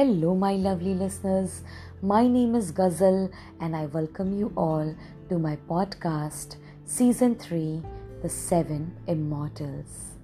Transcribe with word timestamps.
Hello, 0.00 0.34
my 0.34 0.54
lovely 0.54 0.94
listeners. 0.94 1.60
My 2.00 2.26
name 2.26 2.54
is 2.54 2.70
Ghazal, 2.70 3.30
and 3.60 3.76
I 3.76 3.84
welcome 3.84 4.32
you 4.32 4.50
all 4.56 4.94
to 5.28 5.38
my 5.38 5.58
podcast, 5.68 6.56
Season 6.86 7.34
3 7.34 7.82
The 8.22 8.30
Seven 8.30 8.96
Immortals. 9.06 10.14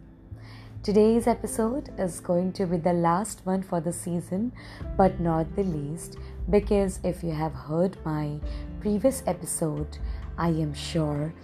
Today's 0.83 1.27
episode 1.27 1.91
is 1.98 2.20
going 2.20 2.55
to 2.55 2.65
be 2.66 2.79
the 2.79 2.95
last 2.95 3.43
one 3.45 3.62
for 3.62 3.83
the 3.83 3.93
season, 3.93 4.51
but 4.97 5.20
not 5.20 5.55
the 5.57 5.65
least, 5.65 6.16
because 6.48 6.98
if 7.05 7.23
you 7.23 7.33
have 7.33 7.52
heard 7.52 7.98
my 8.02 8.41
previous 8.80 9.23
episode, 9.27 9.98
I 10.38 10.48
am 10.48 10.73
sure 10.73 11.34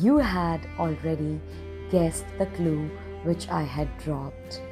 you 0.00 0.18
had 0.18 0.60
already 0.78 1.40
guessed 1.90 2.26
the 2.38 2.46
clue 2.46 2.88
which 3.24 3.48
I 3.48 3.62
had 3.62 3.88
dropped. 3.98 4.62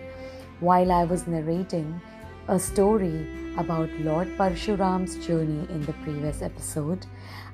While 0.61 0.93
I 0.93 1.03
was 1.03 1.27
narrating 1.27 2.01
a 2.49 2.59
story 2.59 3.27
about 3.59 3.91
Lord 4.01 4.29
Parshuram's 4.39 5.25
journey 5.27 5.69
in 5.69 5.83
the 5.83 5.93
previous 6.05 6.41
episode, 6.41 7.05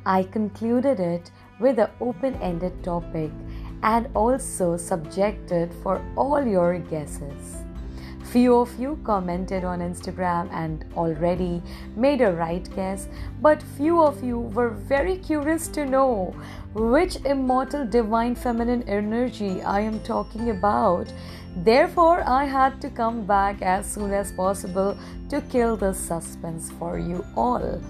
I 0.07 0.23
concluded 0.23 1.01
it 1.01 1.33
with 1.59 1.81
an 1.81 1.91
open 2.01 2.35
ended 2.37 2.85
topic 2.85 3.33
and 3.83 4.09
also 4.15 4.77
subjected 4.77 5.75
for 5.83 6.01
all 6.17 6.47
your 6.47 6.79
guesses. 6.79 7.65
Few 8.23 8.55
of 8.55 8.79
you 8.79 8.99
commented 9.05 9.65
on 9.65 9.81
Instagram 9.81 10.49
and 10.53 10.85
already 10.97 11.61
made 11.97 12.21
a 12.21 12.33
right 12.33 12.69
guess, 12.77 13.09
but 13.43 13.63
few 13.77 14.01
of 14.01 14.23
you 14.23 14.39
were 14.39 14.71
very 14.71 15.17
curious 15.17 15.67
to 15.69 15.85
know 15.85 16.35
which 16.75 17.17
immortal 17.25 17.87
divine 17.87 18.35
feminine 18.35 18.83
energy 18.89 19.63
I 19.63 19.81
am 19.81 20.01
talking 20.01 20.51
about. 20.51 21.13
Therefore, 21.57 22.29
I 22.29 22.45
had 22.45 22.81
to 22.81 22.91
come 22.91 23.25
back 23.25 23.63
as 23.63 23.91
soon 23.91 24.13
as 24.13 24.33
possible 24.33 24.99
to 25.29 25.41
kill 25.43 25.77
the 25.77 25.93
suspense 25.93 26.73
for 26.73 26.99
you 26.99 27.25
all. 27.37 27.81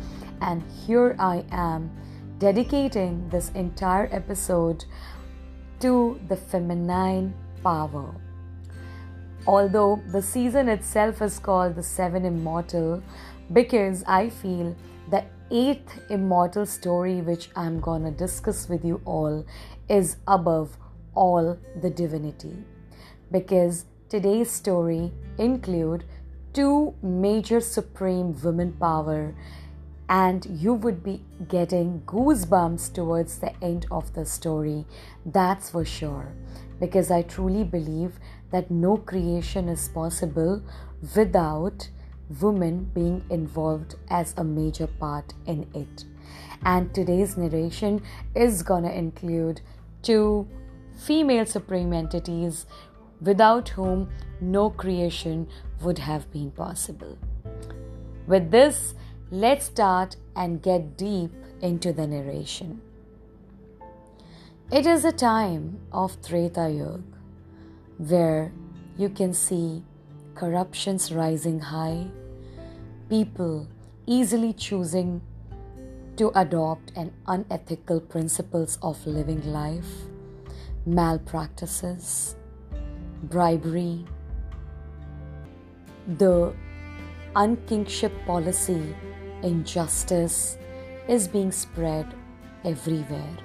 And 0.42 0.62
here 0.86 1.16
I 1.18 1.44
am, 1.50 1.90
dedicating 2.38 3.26
this 3.30 3.50
entire 3.54 4.08
episode 4.12 4.84
to 5.80 6.20
the 6.28 6.36
feminine 6.36 7.32
power. 7.62 8.14
Although 9.46 10.02
the 10.12 10.20
season 10.20 10.68
itself 10.68 11.22
is 11.22 11.38
called 11.38 11.74
The 11.76 11.82
Seven 11.82 12.26
Immortal, 12.26 13.02
because 13.52 14.04
I 14.06 14.28
feel 14.28 14.76
the 15.10 15.24
eighth 15.54 16.00
immortal 16.10 16.66
story, 16.66 17.20
which 17.20 17.48
I'm 17.54 17.78
gonna 17.78 18.10
discuss 18.10 18.68
with 18.68 18.84
you 18.84 19.00
all, 19.04 19.46
is 19.88 20.16
above 20.26 20.76
all 21.14 21.56
the 21.80 21.90
divinity. 21.90 22.56
Because 23.30 23.84
today's 24.08 24.50
story 24.50 25.12
include 25.38 26.04
two 26.52 26.94
major 27.02 27.60
supreme 27.60 28.34
women 28.42 28.72
power 28.72 29.34
and 30.08 30.44
you 30.46 30.74
would 30.74 31.02
be 31.02 31.22
getting 31.48 32.02
goosebumps 32.04 32.92
towards 32.92 33.38
the 33.38 33.52
end 33.62 33.86
of 33.90 34.12
the 34.14 34.24
story 34.26 34.84
that's 35.24 35.70
for 35.70 35.84
sure 35.84 36.28
because 36.78 37.10
i 37.10 37.22
truly 37.22 37.64
believe 37.64 38.20
that 38.50 38.70
no 38.70 38.98
creation 38.98 39.68
is 39.68 39.88
possible 39.88 40.62
without 41.16 41.88
women 42.40 42.90
being 42.94 43.24
involved 43.30 43.96
as 44.08 44.34
a 44.36 44.44
major 44.44 44.86
part 44.86 45.34
in 45.46 45.66
it. 45.74 46.04
And 46.64 46.94
today's 46.94 47.36
narration 47.36 48.02
is 48.34 48.62
gonna 48.62 48.90
include 48.90 49.60
two 50.02 50.48
female 50.96 51.46
supreme 51.46 51.92
entities 51.92 52.66
without 53.20 53.70
whom 53.70 54.08
no 54.40 54.70
creation 54.70 55.48
would 55.82 55.98
have 55.98 56.30
been 56.32 56.50
possible. 56.50 57.18
With 58.26 58.50
this, 58.50 58.94
let's 59.30 59.66
start 59.66 60.16
and 60.34 60.62
get 60.62 60.96
deep 60.96 61.32
into 61.60 61.92
the 61.92 62.06
narration. 62.06 62.80
It 64.72 64.86
is 64.86 65.04
a 65.04 65.12
time 65.12 65.78
of 65.92 66.20
Treta 66.22 66.70
Yuga 66.70 67.02
where 67.98 68.52
you 68.96 69.08
can 69.08 69.32
see 69.32 69.82
corruptions 70.34 71.12
rising 71.12 71.60
high, 71.60 72.06
people 73.08 73.68
easily 74.06 74.52
choosing 74.52 75.20
to 76.16 76.30
adopt 76.38 76.92
an 76.96 77.12
unethical 77.26 78.00
principles 78.00 78.78
of 78.82 79.04
living 79.06 79.42
life, 79.52 79.88
malpractices, 80.86 82.36
bribery, 83.24 84.04
the 86.18 86.52
unkingship 87.36 88.12
policy, 88.26 88.94
injustice 89.42 90.58
is 91.08 91.26
being 91.26 91.50
spread 91.50 92.06
everywhere. 92.64 93.36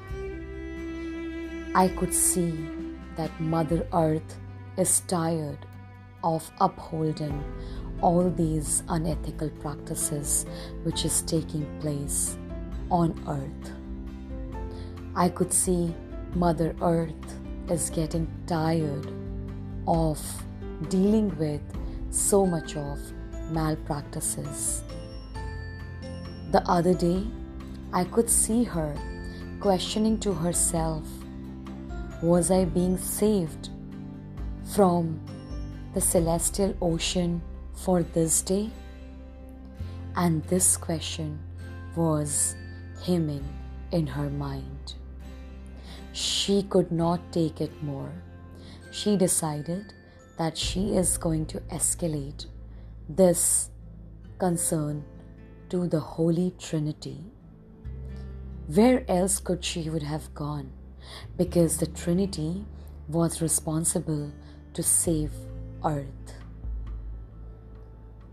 I 1.76 1.88
could 1.88 2.14
see 2.14 2.68
that 3.16 3.40
Mother 3.40 3.88
Earth 3.94 4.38
is 4.78 5.02
tired 5.02 5.66
of 6.24 6.50
upholding 6.60 7.44
all 8.02 8.30
these 8.30 8.84
unethical 8.90 9.50
practices 9.62 10.46
which 10.84 11.06
is 11.06 11.22
taking 11.24 11.66
place 11.80 12.38
on 12.90 13.14
earth. 13.28 13.74
I 15.16 15.30
could 15.30 15.52
see 15.52 15.94
Mother 16.34 16.76
Earth 16.82 17.40
is 17.70 17.90
getting 17.90 18.28
tired 18.48 19.12
of 19.88 20.20
dealing 20.90 21.36
with 21.38 21.62
so 22.10 22.46
much 22.46 22.76
of 22.76 23.00
malpractices. 23.52 24.84
The 26.52 26.64
other 26.68 26.94
day, 26.94 27.24
I 27.92 28.04
could 28.04 28.30
see 28.30 28.64
her 28.64 28.96
questioning 29.60 30.20
to 30.20 30.34
herself 30.34 31.04
Was 32.22 32.52
I 32.52 32.66
being 32.66 32.98
saved 32.98 33.70
from 34.74 35.20
the 35.94 36.02
celestial 36.02 36.76
ocean 36.82 37.42
for 37.74 38.04
this 38.04 38.42
day? 38.42 38.70
And 40.16 40.44
this 40.46 40.78
question 40.78 41.40
was 41.96 42.56
hymning 43.02 43.48
in 43.92 44.08
her 44.08 44.30
mind. 44.30 44.94
She 46.12 46.64
could 46.64 46.92
not 46.92 47.32
take 47.32 47.62
it 47.62 47.84
more. 47.84 48.12
She 48.92 49.16
decided 49.16 49.94
that 50.38 50.58
she 50.58 50.96
is 50.96 51.18
going 51.18 51.46
to 51.48 51.60
escalate 51.72 52.46
this 53.08 53.70
concern 54.38 55.04
to 55.70 55.88
the 55.88 56.00
Holy 56.00 56.54
Trinity. 56.60 57.20
Where 58.68 59.04
else 59.10 59.40
could 59.40 59.64
she 59.64 59.90
would 59.90 60.04
have 60.04 60.34
gone? 60.34 60.72
Because 61.38 61.78
the 61.78 61.88
Trinity 61.88 62.66
was 63.08 63.42
responsible 63.42 64.32
to 64.74 64.84
save 64.84 65.32
earth. 65.86 66.34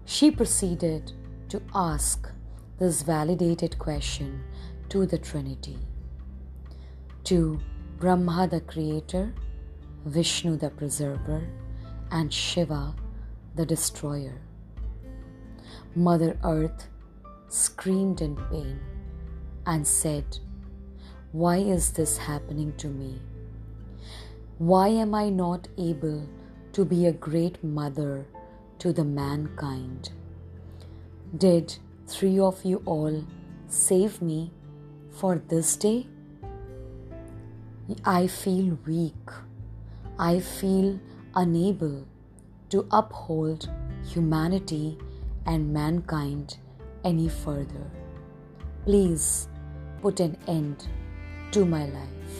She 0.04 0.30
proceeded 0.30 1.12
to 1.48 1.60
ask 1.74 2.28
this 2.78 3.02
validated 3.02 3.78
question 3.78 4.44
to 4.88 5.06
the 5.06 5.18
Trinity, 5.18 5.78
to 7.24 7.60
Brahma 7.98 8.48
the 8.48 8.60
creator, 8.60 9.34
Vishnu 10.04 10.56
the 10.56 10.70
preserver, 10.70 11.48
and 12.10 12.32
Shiva 12.32 12.94
the 13.54 13.66
destroyer. 13.66 14.40
Mother 15.94 16.38
Earth 16.44 16.88
screamed 17.48 18.20
in 18.20 18.36
pain 18.50 18.78
and 19.66 19.86
said, 19.86 20.38
Why 21.32 21.56
is 21.56 21.92
this 21.92 22.18
happening 22.18 22.74
to 22.76 22.88
me? 22.88 23.20
Why 24.58 24.88
am 24.88 25.14
I 25.14 25.30
not 25.30 25.68
able 25.78 26.28
to 26.76 26.84
be 26.84 27.06
a 27.06 27.12
great 27.12 27.64
mother 27.64 28.26
to 28.78 28.92
the 28.92 29.02
mankind? 29.02 30.10
Did 31.34 31.74
three 32.06 32.38
of 32.38 32.62
you 32.66 32.82
all 32.84 33.24
save 33.66 34.20
me 34.20 34.50
for 35.10 35.40
this 35.48 35.74
day? 35.74 36.06
I 38.04 38.26
feel 38.26 38.78
weak. 38.86 39.30
I 40.18 40.40
feel 40.40 41.00
unable 41.34 42.06
to 42.68 42.86
uphold 42.90 43.70
humanity 44.06 44.98
and 45.46 45.72
mankind 45.72 46.58
any 47.04 47.30
further. 47.30 47.90
Please 48.84 49.48
put 50.02 50.20
an 50.20 50.36
end 50.46 50.86
to 51.52 51.64
my 51.64 51.86
life. 51.86 52.36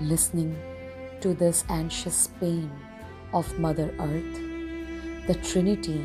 Listening 0.00 0.56
to 1.24 1.32
this 1.32 1.64
anxious 1.70 2.28
pain 2.38 2.70
of 3.32 3.58
Mother 3.58 3.94
Earth, 3.98 4.34
the 5.26 5.34
Trinity 5.42 6.04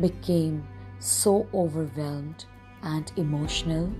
became 0.00 0.66
so 0.98 1.46
overwhelmed 1.54 2.44
and 2.82 3.12
emotional 3.16 3.92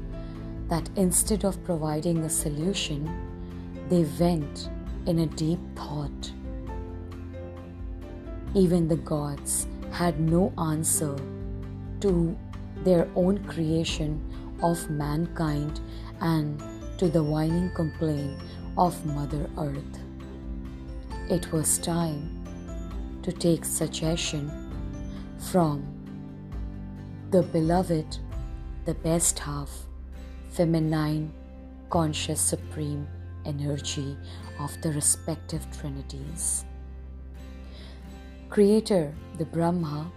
that 0.67 0.91
instead 0.97 1.45
of 1.45 1.63
providing 1.63 2.19
a 2.25 2.29
solution, 2.29 3.07
they 3.91 4.03
went 4.19 4.71
in 5.07 5.21
a 5.21 5.27
deep 5.27 5.61
thought. 5.77 6.33
Even 8.57 8.89
the 8.89 8.97
gods 8.97 9.69
had 9.93 10.19
no 10.19 10.53
answer 10.59 11.15
to 12.01 12.37
their 12.79 13.07
own 13.15 13.39
creation 13.45 14.21
of 14.65 14.91
mankind 14.91 15.81
and 16.21 16.61
to 16.99 17.09
the 17.09 17.23
whining 17.23 17.71
complaint 17.77 18.37
of 18.79 19.05
Mother 19.05 19.51
Earth. 19.59 19.99
It 21.29 21.53
was 21.53 21.79
time 21.79 22.43
to 23.23 23.31
take 23.31 23.65
suggestion 23.65 24.51
from 25.51 25.85
the 27.31 27.43
beloved, 27.43 28.19
the 28.85 28.95
best 28.95 29.39
half, 29.39 29.71
feminine, 30.51 31.33
conscious, 31.91 32.41
supreme 32.41 33.07
energy 33.45 34.17
of 34.59 34.81
the 34.81 34.93
respective 34.93 35.67
trinities. 35.79 36.65
Creator, 38.49 39.15
the 39.39 39.45
Brahma, 39.45 40.11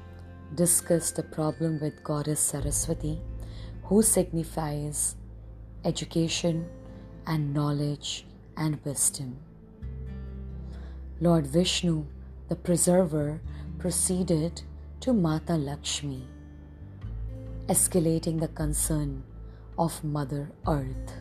discussed 0.56 1.16
the 1.16 1.24
problem 1.24 1.80
with 1.80 2.04
Goddess 2.04 2.40
Saraswati, 2.40 3.20
who 3.84 4.02
signifies 4.02 5.16
education 5.84 6.68
and 7.28 7.54
knowledge 7.54 8.26
and 8.58 8.80
wisdom. 8.84 9.38
Lord 11.22 11.48
Vishnu, 11.48 12.06
the 12.50 12.56
preserver, 12.56 13.42
proceeded 13.80 14.62
to 15.00 15.14
Mata 15.14 15.56
Lakshmi, 15.56 16.28
escalating 17.68 18.40
the 18.40 18.48
concern 18.50 19.24
of 19.78 20.04
Mother 20.04 20.52
Earth, 20.68 21.14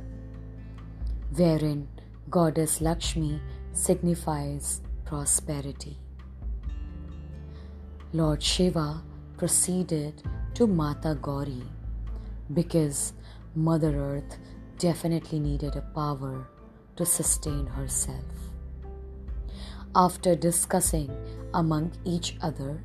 wherein 1.34 1.88
Goddess 2.30 2.80
Lakshmi 2.80 3.40
signifies 3.72 4.80
prosperity. 5.04 5.98
Lord 8.12 8.42
Shiva 8.42 9.02
proceeded 9.36 10.22
to 10.54 10.66
Mata 10.66 11.18
Gauri 11.20 11.62
because 12.52 13.12
Mother 13.54 13.96
Earth 13.96 14.38
definitely 14.78 15.40
needed 15.40 15.76
a 15.76 15.80
power 15.80 16.46
to 16.96 17.06
sustain 17.06 17.66
herself. 17.66 18.24
After 19.94 20.34
discussing 20.34 21.10
among 21.52 21.92
each 22.04 22.36
other, 22.42 22.82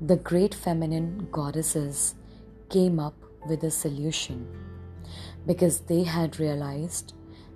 the 0.00 0.16
great 0.16 0.54
feminine 0.54 1.28
goddesses 1.30 2.14
came 2.70 2.98
up 2.98 3.14
with 3.46 3.62
a 3.62 3.70
solution 3.70 4.48
because 5.46 5.80
they 5.80 6.02
had 6.02 6.40
realized 6.40 7.12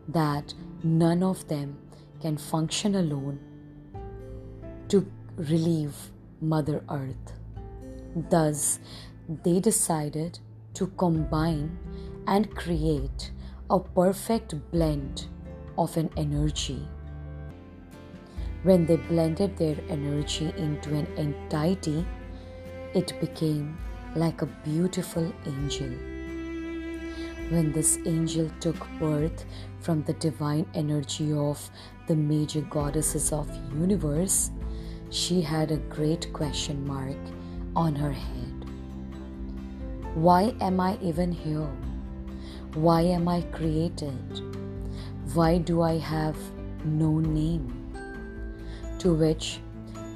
that 0.09 0.55
none 0.83 1.23
of 1.23 1.49
them 1.49 1.79
can 2.21 2.37
function 2.37 2.94
alone 2.94 3.39
to 4.89 5.11
relieve 5.37 5.97
Mother 6.41 6.85
Earth. 6.91 7.32
Thus, 8.15 8.79
they 9.29 9.61
decided 9.61 10.39
to 10.75 10.87
combine 10.99 11.79
and 12.27 12.55
create 12.55 13.31
a 13.69 13.81
perfect 13.81 14.55
blend 14.71 15.27
of 15.77 15.97
an 15.97 16.09
energy. 16.17 16.87
When 18.63 18.87
they 18.87 18.97
blended 18.97 19.57
their 19.57 19.77
energy 19.89 20.53
into 20.57 20.95
an 20.95 21.09
entity, 21.17 22.07
it 22.95 23.19
became 23.21 23.77
like 24.15 24.43
a 24.43 24.47
beautiful 24.47 25.33
angel. 25.45 25.89
When 27.51 27.73
this 27.73 27.99
angel 28.07 28.51
took 28.61 28.77
birth 29.01 29.45
from 29.81 30.05
the 30.05 30.13
divine 30.13 30.67
energy 30.75 31.33
of 31.33 31.69
the 32.07 32.15
major 32.15 32.61
goddesses 32.61 33.33
of 33.33 33.51
universe, 33.75 34.53
she 35.11 35.41
had 35.41 35.73
a 35.73 35.77
great 35.77 36.33
question 36.33 36.87
mark 36.87 37.19
on 37.75 37.97
her 37.97 38.13
head. 38.13 38.71
Why 40.15 40.55
am 40.61 40.79
I 40.79 40.99
even 41.03 41.33
here? 41.33 41.69
Why 42.76 43.00
am 43.00 43.26
I 43.26 43.40
created? 43.52 44.43
Why 45.32 45.56
do 45.56 45.81
I 45.81 45.96
have 45.96 46.37
no 46.84 47.20
name? 47.20 47.73
To 48.99 49.14
which 49.14 49.61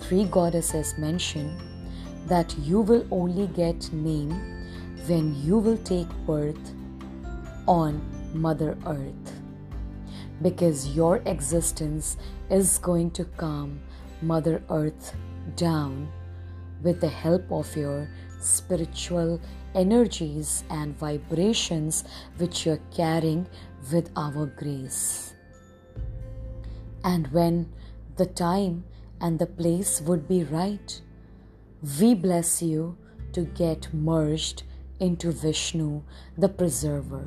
three 0.00 0.24
goddesses 0.24 0.92
mention 0.98 1.56
that 2.26 2.54
you 2.58 2.82
will 2.82 3.06
only 3.10 3.46
get 3.46 3.90
name 3.94 4.32
when 5.06 5.34
you 5.42 5.56
will 5.56 5.78
take 5.78 6.10
birth 6.26 6.74
on 7.66 8.02
Mother 8.34 8.76
Earth 8.84 9.40
because 10.42 10.94
your 10.94 11.22
existence 11.24 12.18
is 12.50 12.76
going 12.76 13.10
to 13.12 13.24
calm 13.24 13.80
Mother 14.20 14.62
Earth 14.68 15.16
down 15.56 16.12
with 16.82 17.00
the 17.00 17.08
help 17.08 17.50
of 17.50 17.74
your 17.74 18.06
spiritual 18.38 19.40
energies 19.75 20.64
and 20.70 20.99
vibrations 20.99 22.05
which 22.38 22.67
you're 22.67 22.81
carrying 22.94 23.46
with 23.93 24.11
our 24.17 24.46
grace. 24.46 25.34
And 27.05 27.26
when 27.28 27.72
the 28.17 28.26
time 28.26 28.84
and 29.20 29.38
the 29.38 29.46
place 29.46 30.00
would 30.00 30.28
be 30.28 30.44
right, 30.44 31.00
we 32.00 32.14
bless 32.14 32.62
you 32.62 32.96
to 33.32 33.43
get 33.43 33.93
merged 33.94 34.64
into 34.99 35.32
Vishnu, 35.32 36.02
the 36.37 36.49
preserver. 36.49 37.26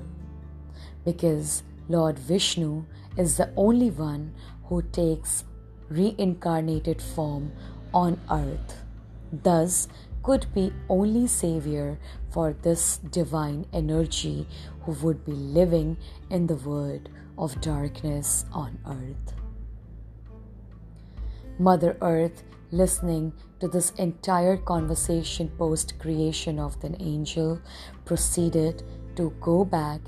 Because 1.04 1.64
Lord 1.90 2.20
Vishnu 2.20 2.86
is 3.18 3.38
the 3.38 3.52
only 3.58 3.90
one 3.90 4.34
who 4.66 4.82
takes 4.82 5.44
reincarnated 5.90 7.02
form 7.02 7.52
on 7.94 8.20
earth. 8.32 8.84
Thus, 9.32 9.88
could 10.24 10.48
be 10.54 10.72
only 10.88 11.28
savior 11.28 12.00
for 12.34 12.54
this 12.64 12.98
divine 12.98 13.66
energy 13.72 14.48
who 14.82 14.92
would 15.04 15.24
be 15.24 15.32
living 15.32 15.96
in 16.30 16.48
the 16.48 16.56
world 16.56 17.08
of 17.38 17.62
darkness 17.62 18.46
on 18.52 18.80
earth. 18.86 19.36
Mother 21.60 21.96
Earth, 22.02 22.44
listening 22.72 23.32
to 23.60 23.68
this 23.68 23.92
entire 23.92 24.58
conversation 24.58 25.50
post 25.58 26.00
creation 26.00 26.60
of 26.60 26.80
the 26.82 27.00
angel, 27.00 27.62
proceeded 28.04 28.84
to 29.16 29.30
go 29.40 29.64
back 29.64 30.02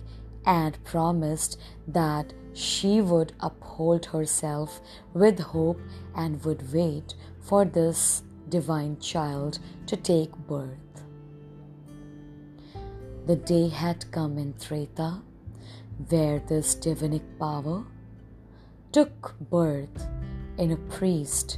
and 0.46 0.84
promised 0.84 1.60
that 1.88 2.34
she 2.54 3.02
would 3.02 3.34
uphold 3.40 4.08
herself 4.08 4.82
with 5.14 5.40
hope 5.40 5.80
and 6.16 6.44
would 6.44 6.74
wait 6.74 7.14
for 7.40 7.66
this 7.66 8.24
divine 8.50 9.00
child 9.00 9.60
to 9.86 9.96
take 9.96 10.36
birth. 10.48 10.85
The 13.26 13.36
day 13.38 13.70
had 13.70 14.12
come 14.12 14.38
in 14.38 14.54
Treta 14.54 15.20
where 16.10 16.38
this 16.48 16.76
divinic 16.76 17.24
power 17.40 17.84
took 18.92 19.34
birth 19.50 20.08
in 20.60 20.72
a 20.72 20.78
priest 20.98 21.58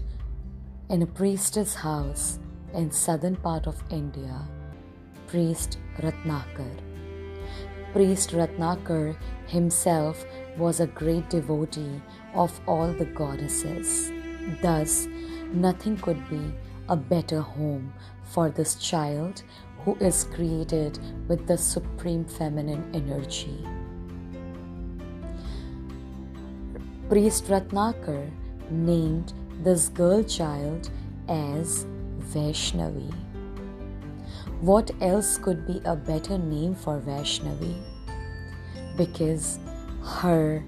in 0.90 1.02
a 1.02 1.06
priestess 1.06 1.76
house 1.76 2.40
in 2.74 2.90
southern 2.90 3.36
part 3.36 3.68
of 3.68 3.84
India, 3.90 4.48
priest 5.28 5.78
Ratnakar. 5.98 6.72
Priest 7.92 8.32
Ratnakar 8.32 9.18
himself 9.48 10.26
was 10.58 10.80
a 10.80 10.88
great 10.88 11.30
devotee 11.30 12.02
of 12.34 12.62
all 12.66 12.94
the 12.94 13.12
goddesses. 13.24 14.14
Thus, 14.62 15.10
nothing 15.52 15.98
could 15.98 16.30
be 16.30 16.54
a 16.88 16.96
better 16.96 17.42
home 17.42 17.94
for 18.24 18.50
this 18.50 18.76
child 18.76 19.44
who 19.88 19.96
is 20.02 20.26
created 20.36 21.00
with 21.30 21.48
the 21.48 21.58
supreme 21.58 22.26
feminine 22.26 22.84
energy. 22.94 23.66
Priest 27.08 27.46
Ratnakar 27.46 28.30
named 28.70 29.32
this 29.64 29.88
girl 29.88 30.22
child 30.24 30.90
as 31.30 31.86
Vaishnavi. 32.34 33.14
What 34.60 34.92
else 35.00 35.38
could 35.38 35.66
be 35.66 35.80
a 35.86 35.96
better 35.96 36.38
name 36.38 36.76
for 36.76 37.00
Vaishnavi? 37.00 37.82
Because 38.98 39.58
her 40.04 40.66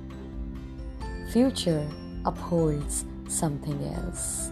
future 1.34 1.86
upholds 2.24 3.04
something 3.28 3.84
else. 3.84 4.50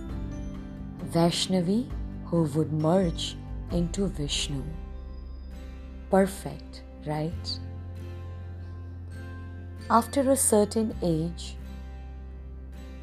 Vaishnavi 1.13 1.89
who 2.25 2.43
would 2.43 2.74
merge 2.74 3.38
into 3.71 4.07
Vishnu. 4.07 4.63
Perfect, 6.09 6.83
right? 7.05 7.59
After 9.89 10.31
a 10.31 10.36
certain 10.36 10.95
age, 11.01 11.55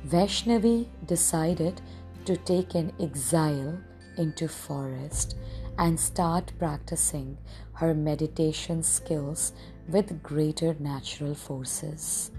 Vaishnavi 0.07 0.87
decided 1.07 1.81
to 2.27 2.37
take 2.37 2.75
an 2.75 2.93
exile 3.01 3.79
into 4.19 4.49
forest 4.49 5.37
and 5.79 5.99
start 5.99 6.53
practicing 6.59 7.39
her 7.75 7.95
meditation 7.95 8.83
skills 8.83 9.53
with 9.89 10.23
greater 10.23 10.77
natural 10.79 11.35
forces. 11.35 12.31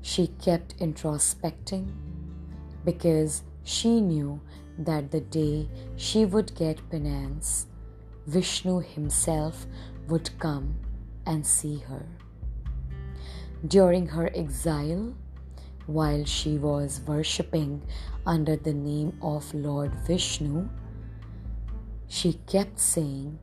She 0.00 0.26
kept 0.26 0.78
introspecting 0.78 1.92
because 2.84 3.42
she 3.62 4.00
knew 4.00 4.40
that 4.78 5.10
the 5.10 5.20
day 5.20 5.68
she 5.96 6.24
would 6.24 6.54
get 6.54 6.90
penance, 6.90 7.66
Vishnu 8.26 8.80
himself 8.80 9.66
would 10.08 10.30
come 10.38 10.74
and 11.26 11.46
see 11.46 11.78
her. 11.88 12.06
During 13.66 14.08
her 14.08 14.30
exile, 14.34 15.14
while 15.86 16.24
she 16.24 16.58
was 16.58 17.00
worshipping 17.06 17.82
under 18.26 18.56
the 18.56 18.72
name 18.72 19.18
of 19.22 19.52
Lord 19.54 19.94
Vishnu, 20.06 20.68
she 22.08 22.34
kept 22.46 22.78
saying, 22.78 23.38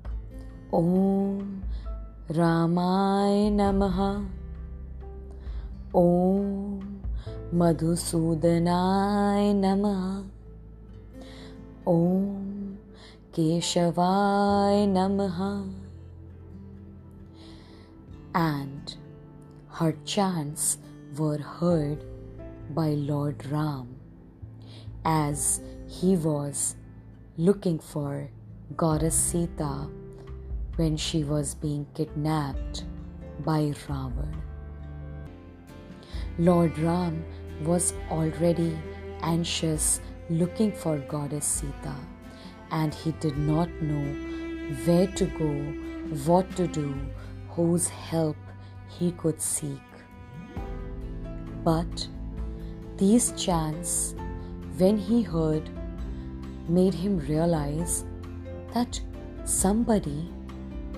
Om 0.71 1.63
Ramay 2.29 3.49
Namaha, 3.51 4.27
Om 5.93 7.01
Madhusudanay 7.53 9.53
Namaha, 9.55 10.25
Om 11.89 12.77
Keshavay 13.33 14.85
Namaha. 14.95 15.73
And 18.35 18.95
her 19.69 19.95
chants 20.05 20.77
were 21.17 21.39
heard 21.39 22.05
by 22.75 22.89
Lord 22.89 23.43
Ram 23.47 23.95
as 25.03 25.61
he 25.87 26.15
was 26.15 26.75
looking 27.37 27.79
for 27.79 28.29
Goddess 28.77 29.15
Sita 29.15 29.87
when 30.75 30.95
she 30.95 31.23
was 31.23 31.55
being 31.55 31.87
kidnapped 31.95 32.83
by 33.43 33.73
Ravan. 33.87 34.35
Lord 36.37 36.77
Ram 36.77 37.25
was 37.65 37.93
already 38.11 38.77
anxious 39.23 40.01
looking 40.29 40.71
for 40.71 40.97
Goddess 40.99 41.45
Sita 41.45 41.95
and 42.71 42.93
he 42.93 43.11
did 43.13 43.37
not 43.37 43.69
know 43.81 44.03
where 44.85 45.07
to 45.07 45.25
go, 45.25 45.51
what 46.25 46.55
to 46.55 46.67
do, 46.67 46.95
whose 47.49 47.87
help 47.87 48.37
he 48.87 49.11
could 49.13 49.41
seek. 49.41 49.81
But 51.63 52.07
these 52.97 53.31
chants, 53.31 54.13
when 54.77 54.97
he 54.97 55.23
heard, 55.23 55.69
made 56.67 56.93
him 56.93 57.17
realize 57.19 58.05
that 58.73 59.01
somebody 59.45 60.31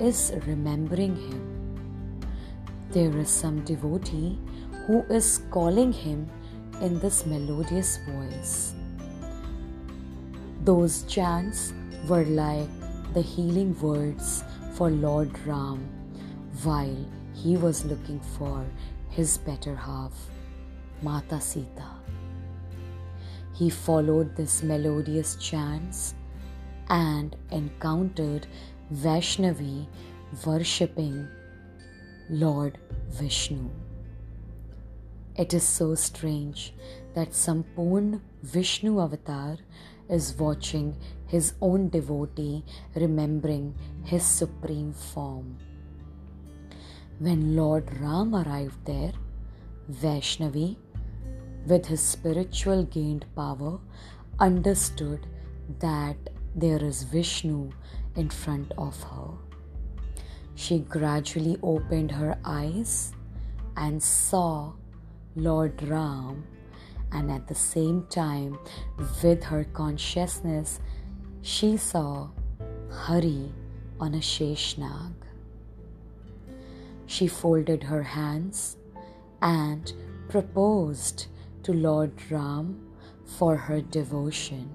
is 0.02 0.34
remembering 0.46 1.16
him. 1.16 2.28
There 2.90 3.16
is 3.18 3.30
some 3.30 3.64
devotee 3.64 4.38
who 4.86 5.04
is 5.04 5.42
calling 5.52 5.94
him 5.94 6.30
in 6.82 7.00
this 7.00 7.26
melodious 7.26 7.98
voice. 8.10 8.74
Those 10.63 11.01
chants 11.03 11.74
were 12.08 12.24
like 12.24 12.70
the 13.15 13.22
healing 13.22 13.75
words 13.82 14.44
for 14.74 14.91
Lord 14.91 15.32
Ram 15.48 15.89
while 16.62 17.06
he 17.34 17.58
was 17.58 17.84
looking 17.84 18.20
for 18.38 18.63
his 19.10 19.39
better 19.39 19.75
half. 19.75 20.13
Mata 21.01 21.41
Sita. 21.41 21.88
He 23.56 23.72
followed 23.72 24.36
this 24.36 24.62
melodious 24.62 25.36
chants 25.38 26.13
and 26.89 27.36
encountered 27.50 28.46
Vaishnavi 28.94 29.88
worshipping 30.46 31.27
Lord 32.30 32.77
Vishnu. 33.10 33.68
It 35.36 35.56
is 35.56 35.63
so 35.63 35.96
strange 35.96 36.72
that 37.15 37.32
Sampurn 37.32 38.22
Vishnu 38.44 39.01
avatar 39.01 39.58
is 40.12 40.36
watching 40.38 40.96
his 41.25 41.53
own 41.62 41.89
devotee 41.89 42.63
remembering 42.96 43.74
his 44.03 44.24
supreme 44.24 44.94
form. 44.94 45.58
When 47.20 47.56
Lord 47.56 47.89
Ram 48.00 48.36
arrived 48.36 48.86
there, 48.86 49.13
Vaishnavi 49.89 50.77
with 51.65 51.86
his 51.86 52.01
spiritual 52.01 52.84
gained 52.84 53.25
power, 53.36 53.80
understood 54.39 55.27
that 55.80 56.18
there 56.56 56.84
is 56.84 57.03
Vishnu 57.03 57.72
in 58.15 58.30
front 58.30 58.72
of 58.77 59.01
her. 59.03 59.32
She 60.56 60.80
gradually 60.80 61.58
opened 61.63 62.12
her 62.12 62.38
eyes 62.44 63.13
and 63.77 64.01
saw 64.01 64.74
Lord 65.36 65.82
Ram, 65.84 66.44
and 67.12 67.32
at 67.32 67.48
the 67.48 67.56
same 67.56 68.06
time, 68.08 68.58
with 68.98 69.44
her 69.44 69.63
consciousness, 69.65 70.80
she 71.41 71.77
saw 71.77 72.30
Hari 72.89 73.51
on 74.00 74.13
a 74.15 74.20
Sheshnag. 74.20 75.13
She 77.06 77.27
folded 77.27 77.84
her 77.84 78.03
hands 78.03 78.77
and 79.41 79.91
proposed 80.30 81.27
to 81.63 81.74
Lord 81.74 82.13
Ram 82.32 82.80
for 83.25 83.56
her 83.56 83.82
devotion. 83.82 84.70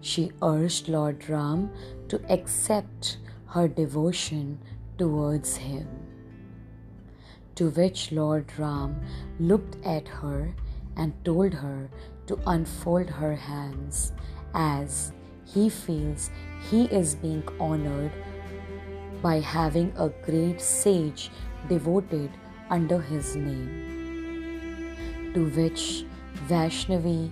She 0.00 0.32
urged 0.42 0.88
Lord 0.88 1.28
Ram 1.28 1.70
to 2.08 2.20
accept 2.28 3.18
her 3.46 3.68
devotion 3.68 4.58
towards 4.98 5.56
him. 5.56 5.88
To 7.56 7.70
which 7.70 8.10
Lord 8.12 8.50
Ram 8.58 9.00
looked 9.38 9.76
at 9.84 10.08
her 10.08 10.54
and 10.96 11.12
told 11.24 11.54
her 11.54 11.90
to 12.26 12.38
unfold 12.46 13.10
her 13.10 13.34
hands 13.34 14.12
as 14.54 15.12
he 15.44 15.68
feels 15.68 16.30
he 16.70 16.84
is 16.86 17.14
being 17.16 17.42
honored 17.58 18.12
by 19.20 19.40
having 19.40 19.92
a 19.96 20.08
great 20.24 20.60
sage 20.60 21.30
devoted 21.68 22.30
under 22.70 23.00
his 23.00 23.36
name. 23.36 24.92
To 25.34 25.46
which 25.50 26.04
Vaishnavi 26.48 27.30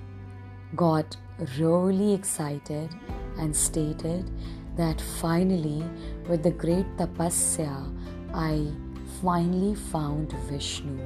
got 0.77 1.17
really 1.59 2.13
excited 2.13 2.91
and 3.39 3.55
stated 3.55 4.31
that 4.77 5.01
finally, 5.01 5.83
with 6.29 6.43
the 6.43 6.51
great 6.51 6.87
tapasya, 6.97 7.93
I 8.33 8.73
finally 9.21 9.75
found 9.75 10.33
Vishnu 10.49 10.99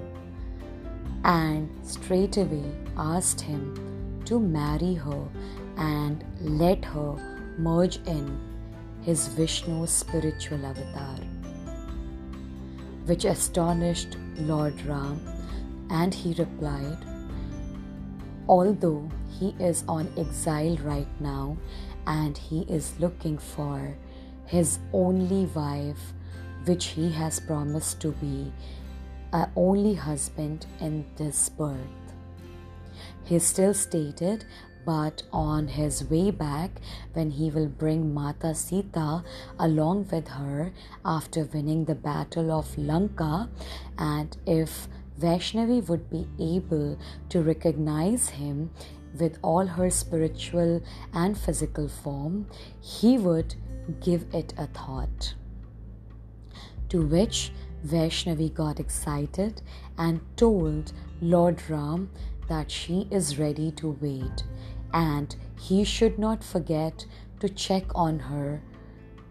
and 1.25 1.71
straightway 1.83 2.71
asked 2.99 3.41
him 3.41 3.63
to 4.27 4.39
marry 4.39 4.95
her 4.95 5.29
and 5.77 6.25
let 6.41 6.85
her 6.85 7.15
merge 7.59 7.99
in 8.07 8.39
his 9.03 9.29
Vishnu 9.29 9.87
spiritual 9.87 10.65
avatar, 10.65 11.17
which 13.07 13.25
astonished 13.25 14.17
Lord 14.37 14.81
Ram 14.83 15.21
and 15.91 16.13
he 16.13 16.35
replied, 16.35 16.99
Although 18.49 19.11
he 19.39 19.55
is 19.59 19.85
on 19.89 20.13
exile 20.19 20.77
right 20.83 21.21
now 21.21 21.57
and 22.07 22.37
he 22.37 22.63
is 22.63 22.95
looking 22.99 23.39
for 23.39 23.97
his 24.47 24.79
only 24.93 25.47
wife, 25.47 26.13
which 26.67 26.87
he 26.87 27.11
has 27.13 27.41
promised 27.41 28.01
to 28.01 28.13
be 28.13 28.53
only 29.57 29.95
husband 29.95 30.67
in 30.81 31.05
this 31.17 31.49
birth. 31.49 32.05
He 33.25 33.39
still 33.39 33.75
stated, 33.75 34.45
but 34.85 35.23
on 35.33 35.69
his 35.69 36.05
way 36.11 36.31
back, 36.31 36.71
when 37.15 37.31
he 37.31 37.51
will 37.51 37.69
bring 37.69 38.13
Mata 38.13 38.55
Sita 38.55 39.25
along 39.59 40.09
with 40.13 40.29
her 40.29 40.73
after 41.05 41.45
winning 41.45 41.87
the 41.87 41.95
battle 41.95 42.51
of 42.51 42.77
Lanka, 42.77 43.49
and 43.99 44.37
if 44.47 44.89
Vaishnavi 45.19 45.89
would 45.89 46.11
be 46.11 46.27
able 46.39 46.99
to 47.31 47.41
recognize 47.41 48.29
him 48.29 48.71
with 49.19 49.39
all 49.43 49.67
her 49.67 49.89
spiritual 49.91 50.83
and 51.13 51.39
physical 51.39 51.89
form, 51.89 52.47
he 52.81 53.17
would 53.17 53.55
give 54.01 54.27
it 54.35 54.53
a 54.59 54.67
thought. 54.67 55.35
To 56.91 57.07
which 57.07 57.53
Vaishnavi 57.85 58.53
got 58.55 58.81
excited 58.81 59.61
and 59.99 60.21
told 60.37 60.93
Lord 61.21 61.63
Ram 61.69 62.11
that 62.49 62.71
she 62.71 63.07
is 63.11 63.39
ready 63.39 63.71
to 63.73 63.97
wait 64.01 64.45
and 64.93 65.35
he 65.59 65.85
should 65.85 66.19
not 66.19 66.43
forget 66.43 67.05
to 67.41 67.49
check 67.49 67.85
on 67.95 68.19
her 68.19 68.63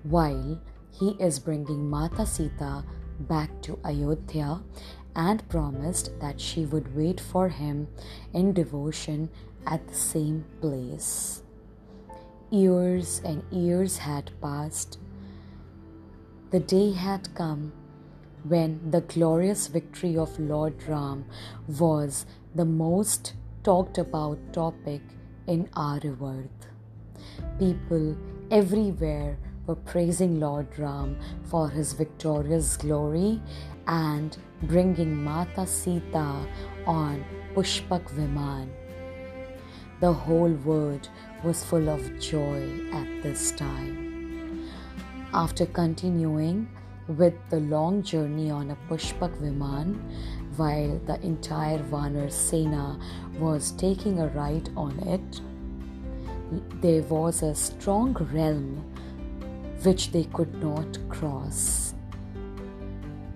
while 0.03 0.61
he 0.91 1.11
is 1.19 1.39
bringing 1.39 1.89
Mata 1.89 2.25
Sita 2.25 2.83
back 3.21 3.61
to 3.61 3.79
Ayodhya 3.83 4.61
and 5.15 5.47
promised 5.49 6.11
that 6.19 6.39
she 6.39 6.65
would 6.65 6.95
wait 6.95 7.19
for 7.19 7.49
him 7.49 7.87
in 8.33 8.53
devotion 8.53 9.29
at 9.65 9.87
the 9.87 9.93
same 9.93 10.45
place. 10.59 11.41
Years 12.49 13.21
and 13.23 13.43
years 13.51 13.97
had 13.97 14.31
passed. 14.41 14.99
The 16.51 16.59
day 16.59 16.91
had 16.91 17.33
come 17.33 17.71
when 18.43 18.91
the 18.91 19.01
glorious 19.01 19.67
victory 19.67 20.17
of 20.17 20.37
Lord 20.39 20.75
Ram 20.87 21.25
was 21.67 22.25
the 22.53 22.65
most 22.65 23.33
talked 23.63 23.97
about 23.97 24.37
topic 24.51 25.01
in 25.47 25.67
Aryavarth. 25.75 26.67
People 27.57 28.17
everywhere 28.51 29.37
were 29.65 29.75
praising 29.75 30.39
Lord 30.39 30.67
Ram 30.77 31.17
for 31.45 31.69
his 31.69 31.93
victorious 31.93 32.75
glory 32.75 33.41
and 33.87 34.37
bringing 34.63 35.23
Mata 35.23 35.65
Sita 35.65 36.45
on 36.85 37.23
Pushpak 37.55 38.03
Viman. 38.11 38.69
The 40.01 40.11
whole 40.11 40.51
world 40.65 41.07
was 41.43 41.63
full 41.63 41.89
of 41.89 42.19
joy 42.19 42.61
at 42.91 43.23
this 43.23 43.51
time. 43.51 44.69
After 45.33 45.65
continuing 45.65 46.67
with 47.07 47.33
the 47.49 47.59
long 47.59 48.01
journey 48.01 48.49
on 48.49 48.71
a 48.71 48.77
Pushpak 48.89 49.35
Viman, 49.41 49.99
while 50.57 50.99
the 51.05 51.19
entire 51.21 51.79
Vanar 51.79 52.31
Sena 52.31 52.99
was 53.39 53.71
taking 53.71 54.19
a 54.19 54.27
ride 54.27 54.69
on 54.75 54.97
it, 55.07 55.41
there 56.81 57.01
was 57.03 57.41
a 57.41 57.55
strong 57.55 58.13
realm 58.31 58.83
which 59.83 60.11
they 60.11 60.25
could 60.25 60.53
not 60.63 60.97
cross. 61.09 61.93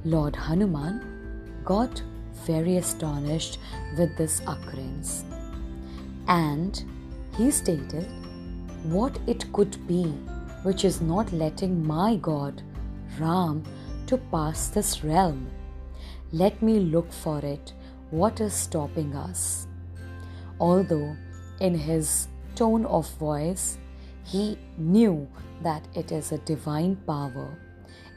Lord 0.06 0.36
Hanuman 0.36 1.62
got 1.66 2.02
very 2.46 2.78
astonished 2.78 3.60
with 3.98 4.16
this 4.18 4.42
occurrence 4.48 5.26
and 6.28 6.84
he 7.36 7.52
stated 7.52 8.08
what 8.84 9.18
it 9.28 9.52
could 9.52 9.86
be 9.88 10.04
which 10.64 10.86
is 10.86 11.02
not 11.02 11.32
letting 11.32 11.86
my 11.86 12.16
God, 12.18 12.62
Ram, 13.20 13.64
to 14.08 14.18
pass 14.18 14.68
this 14.70 15.04
realm. 15.04 15.50
Let 16.32 16.62
me 16.62 16.80
look 16.80 17.12
for 17.12 17.40
it. 17.40 17.74
What 18.12 18.42
is 18.42 18.54
stopping 18.54 19.16
us? 19.16 19.68
Although 20.60 21.16
in 21.60 21.76
his 21.76 22.28
tone 22.56 22.86
of 22.86 23.10
voice, 23.16 23.78
he 24.24 24.58
knew 24.78 25.28
that 25.62 25.88
it 25.94 26.12
is 26.12 26.32
a 26.32 26.38
divine 26.40 26.96
power. 27.08 27.58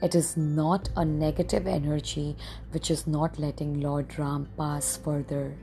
It 0.02 0.14
is 0.14 0.36
not 0.36 0.88
a 0.96 1.04
negative 1.04 1.66
energy 1.66 2.36
which 2.70 2.90
is 2.90 3.06
not 3.06 3.38
letting 3.38 3.80
Lord 3.80 4.18
Ram 4.18 4.48
pass 4.56 4.96
further. 4.96 5.56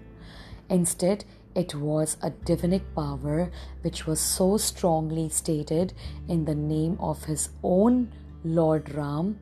Instead, 0.69 1.25
it 1.55 1.73
was 1.73 2.17
a 2.21 2.29
divinic 2.29 2.83
power 2.95 3.51
which 3.81 4.05
was 4.05 4.19
so 4.19 4.57
strongly 4.57 5.27
stated 5.29 5.93
in 6.27 6.45
the 6.45 6.53
name 6.53 6.97
of 6.99 7.25
his 7.25 7.49
own 7.63 8.11
Lord 8.43 8.93
Ram 8.93 9.39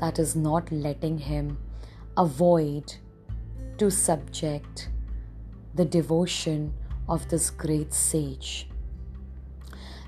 that 0.00 0.18
is 0.18 0.34
not 0.34 0.70
letting 0.70 1.18
him 1.18 1.58
avoid 2.16 2.94
to 3.78 3.90
subject 3.90 4.88
the 5.74 5.84
devotion 5.84 6.74
of 7.08 7.28
this 7.28 7.50
great 7.50 7.94
sage. 7.94 8.68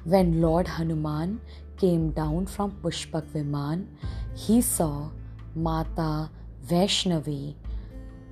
When 0.05 0.41
Lord 0.41 0.69
Hanuman 0.69 1.41
came 1.79 2.11
down 2.11 2.47
from 2.47 2.73
Pushpak 2.83 3.27
Viman, 3.33 3.87
he 4.35 4.61
saw 4.61 5.11
Mata 5.55 6.31
Vaishnavi 6.67 7.55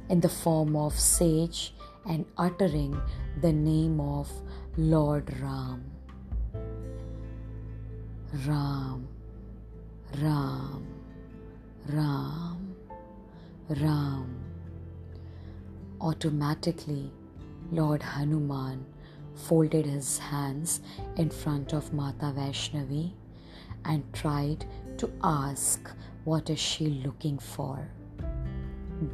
in 0.08 0.20
the 0.20 0.28
form 0.28 0.76
of 0.76 0.98
sage 0.98 1.74
and 2.06 2.26
uttering 2.36 3.00
the 3.40 3.52
name 3.52 4.00
of 4.00 4.30
Lord 4.76 5.32
Ram. 5.40 5.84
Ram, 8.46 9.08
Ram, 10.20 10.86
Ram, 11.88 12.76
Ram. 13.68 14.36
Automatically, 16.00 17.10
Lord 17.70 18.02
Hanuman 18.02 18.84
folded 19.34 19.86
his 19.86 20.18
hands 20.18 20.80
in 21.16 21.30
front 21.30 21.72
of 21.72 21.92
Mata 21.94 22.32
Vaishnavi 22.36 23.12
and 23.84 24.04
tried 24.12 24.66
to 24.98 25.10
ask 25.24 25.90
what 26.24 26.50
is 26.50 26.58
she 26.58 26.86
looking 27.04 27.38
for. 27.38 27.88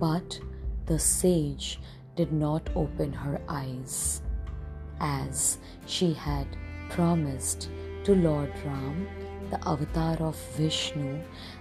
But 0.01 0.41
the 0.87 0.99
sage 0.99 1.81
did 2.17 2.33
not 2.33 2.69
open 2.75 3.13
her 3.13 3.41
eyes 3.49 4.21
as 5.01 5.59
she 5.87 6.13
had 6.13 6.49
promised 6.91 7.71
to 8.05 8.17
Lord 8.17 8.53
Ram, 8.65 9.07
the 9.51 9.69
avatar 9.69 10.17
of 10.21 10.37
Vishnu, 10.57 11.21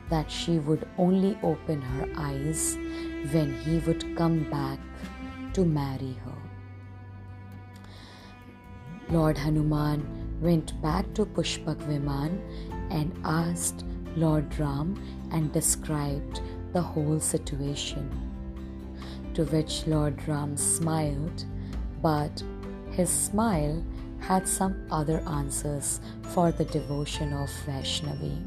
that 0.10 0.30
she 0.30 0.60
would 0.60 0.88
only 0.97 1.38
open 1.43 1.82
her 1.82 2.10
eyes 2.15 2.78
when 3.32 3.58
he 3.63 3.80
would 3.80 4.15
come 4.15 4.50
back 4.50 4.80
to 5.54 5.65
marry 5.65 6.15
her. 6.26 6.38
Lord 9.10 9.38
Hanuman 9.38 10.06
went 10.41 10.80
back 10.82 11.13
to 11.13 11.26
Pushpak 11.26 11.78
Viman 11.78 12.39
and 12.91 13.12
asked 13.23 13.86
Lord 14.15 14.58
Ram 14.60 15.02
and 15.32 15.52
described 15.54 16.41
the 16.73 16.82
whole 16.82 17.19
situation. 17.19 18.10
To 19.34 19.45
which 19.45 19.88
Lord 19.88 20.28
Ram 20.28 20.58
smiled, 20.58 21.45
but 22.02 22.43
his 22.91 23.10
smile 23.10 23.84
had 24.20 24.48
some 24.48 24.76
other 24.92 25.20
answers 25.28 26.00
for 26.34 26.52
the 26.52 26.66
devotion 26.66 27.34
of 27.34 27.50
Vaishnavi. 27.66 28.38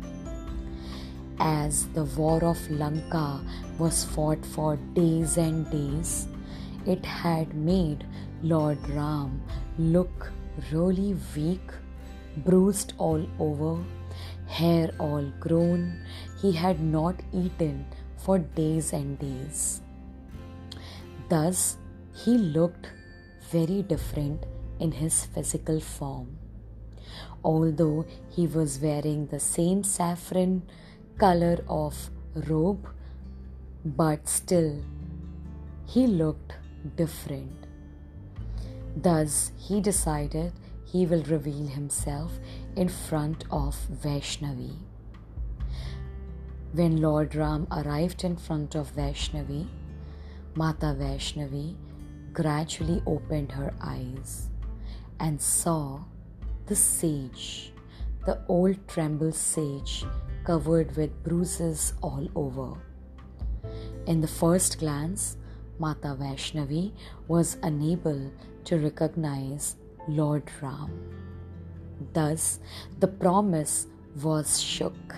As 1.39 1.87
the 1.89 2.05
war 2.05 2.45
of 2.45 2.71
Lanka 2.71 3.41
was 3.79 4.05
fought 4.05 4.45
for 4.45 4.77
days 4.95 5.39
and 5.39 5.71
days, 5.71 6.29
it 6.87 7.05
had 7.05 7.55
made 7.55 8.07
Lord 8.43 8.79
Ram 8.89 9.43
look 9.79 10.31
really 10.71 11.17
weak, 11.35 11.73
bruised 12.39 12.93
all 12.99 13.27
over, 13.39 13.83
hair 14.47 14.91
all 14.99 15.25
grown. 15.41 16.03
He 16.43 16.53
had 16.53 16.81
not 16.81 17.17
eaten 17.33 17.87
for 18.19 18.39
days 18.39 18.93
and 18.93 19.19
days. 19.19 19.81
Thus, 21.29 21.77
he 22.15 22.37
looked 22.37 22.91
very 23.51 23.83
different 23.83 24.45
in 24.81 24.93
his 24.93 25.27
physical 25.27 25.79
form. 25.79 26.39
Although 27.45 28.07
he 28.31 28.47
was 28.47 28.79
wearing 28.81 29.27
the 29.27 29.41
same 29.41 29.85
saffron 29.85 30.63
color 31.19 31.59
of 31.69 32.11
robe, 32.35 32.89
but 33.85 34.29
still 34.29 34.83
he 35.87 36.07
looked 36.07 36.55
different. 36.97 37.67
Thus, 38.97 39.53
he 39.57 39.81
decided 39.81 40.53
he 40.85 41.07
will 41.07 41.23
reveal 41.23 41.67
himself 41.67 42.39
in 42.77 42.89
front 42.89 43.45
of 43.51 43.77
Vaishnavi. 44.03 44.77
When 46.73 47.01
Lord 47.01 47.35
Ram 47.35 47.67
arrived 47.71 48.25
in 48.25 48.37
front 48.37 48.75
of 48.75 48.95
Vaishnavi, 48.95 49.67
Mata 50.55 50.95
Vaishnavi 50.99 51.77
gradually 52.33 53.03
opened 53.07 53.53
her 53.53 53.73
eyes 53.81 54.50
and 55.21 55.41
saw 55.41 56.01
the 56.67 56.75
sage, 56.75 57.73
the 58.27 58.41
old 58.49 58.77
tremble 58.89 59.33
sage 59.33 60.05
covered 60.45 60.97
with 60.97 61.23
bruises 61.23 61.93
all 62.03 62.27
over. 62.35 62.81
In 64.07 64.21
the 64.21 64.29
first 64.29 64.79
glance, 64.79 65.37
Mata 65.79 66.17
Vaishnavi 66.19 66.93
was 67.29 67.59
unable 67.63 68.33
to 68.65 68.79
recognize 68.79 69.77
Lord 70.09 70.51
Ram. 70.61 70.91
Thus, 72.13 72.59
the 72.99 73.09
promise 73.09 73.87
was 74.23 74.61
shook 74.61 75.15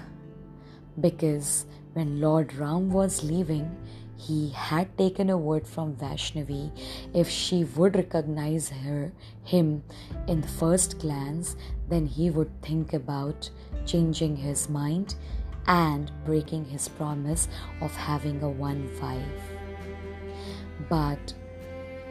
because 1.01 1.67
when 1.95 2.21
Lord 2.21 2.55
Ram 2.55 2.91
was 2.91 3.23
leaving, 3.23 3.71
he 4.23 4.51
had 4.51 4.97
taken 4.97 5.31
a 5.31 5.37
word 5.37 5.67
from 5.67 5.97
Vaishnavi 5.97 6.71
if 7.13 7.29
she 7.29 7.65
would 7.65 7.97
recognize 7.97 8.69
her 8.71 9.13
him 9.45 9.83
in 10.29 10.41
the 10.41 10.49
first 10.49 10.99
glance, 11.01 11.57
then 11.89 12.07
he 12.07 12.31
would 12.31 12.51
think 12.63 12.93
about 12.93 13.51
changing 13.85 14.37
his 14.37 14.69
mind 14.69 15.17
and 15.67 16.13
breaking 16.25 16.65
his 16.65 16.89
promise 16.89 17.49
of 17.81 17.95
having 17.97 18.41
a 18.43 18.49
one 18.49 18.89
wife. 19.01 19.43
But 20.89 21.35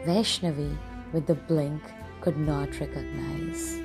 Vaishnavi, 0.04 0.76
with 1.12 1.30
a 1.30 1.34
blink, 1.34 1.82
could 2.20 2.36
not 2.36 2.78
recognize. 2.78 3.80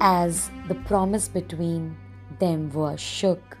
As 0.00 0.50
the 0.68 0.74
promise 0.74 1.28
between 1.28 1.96
them 2.38 2.70
was 2.72 3.00
shook, 3.00 3.58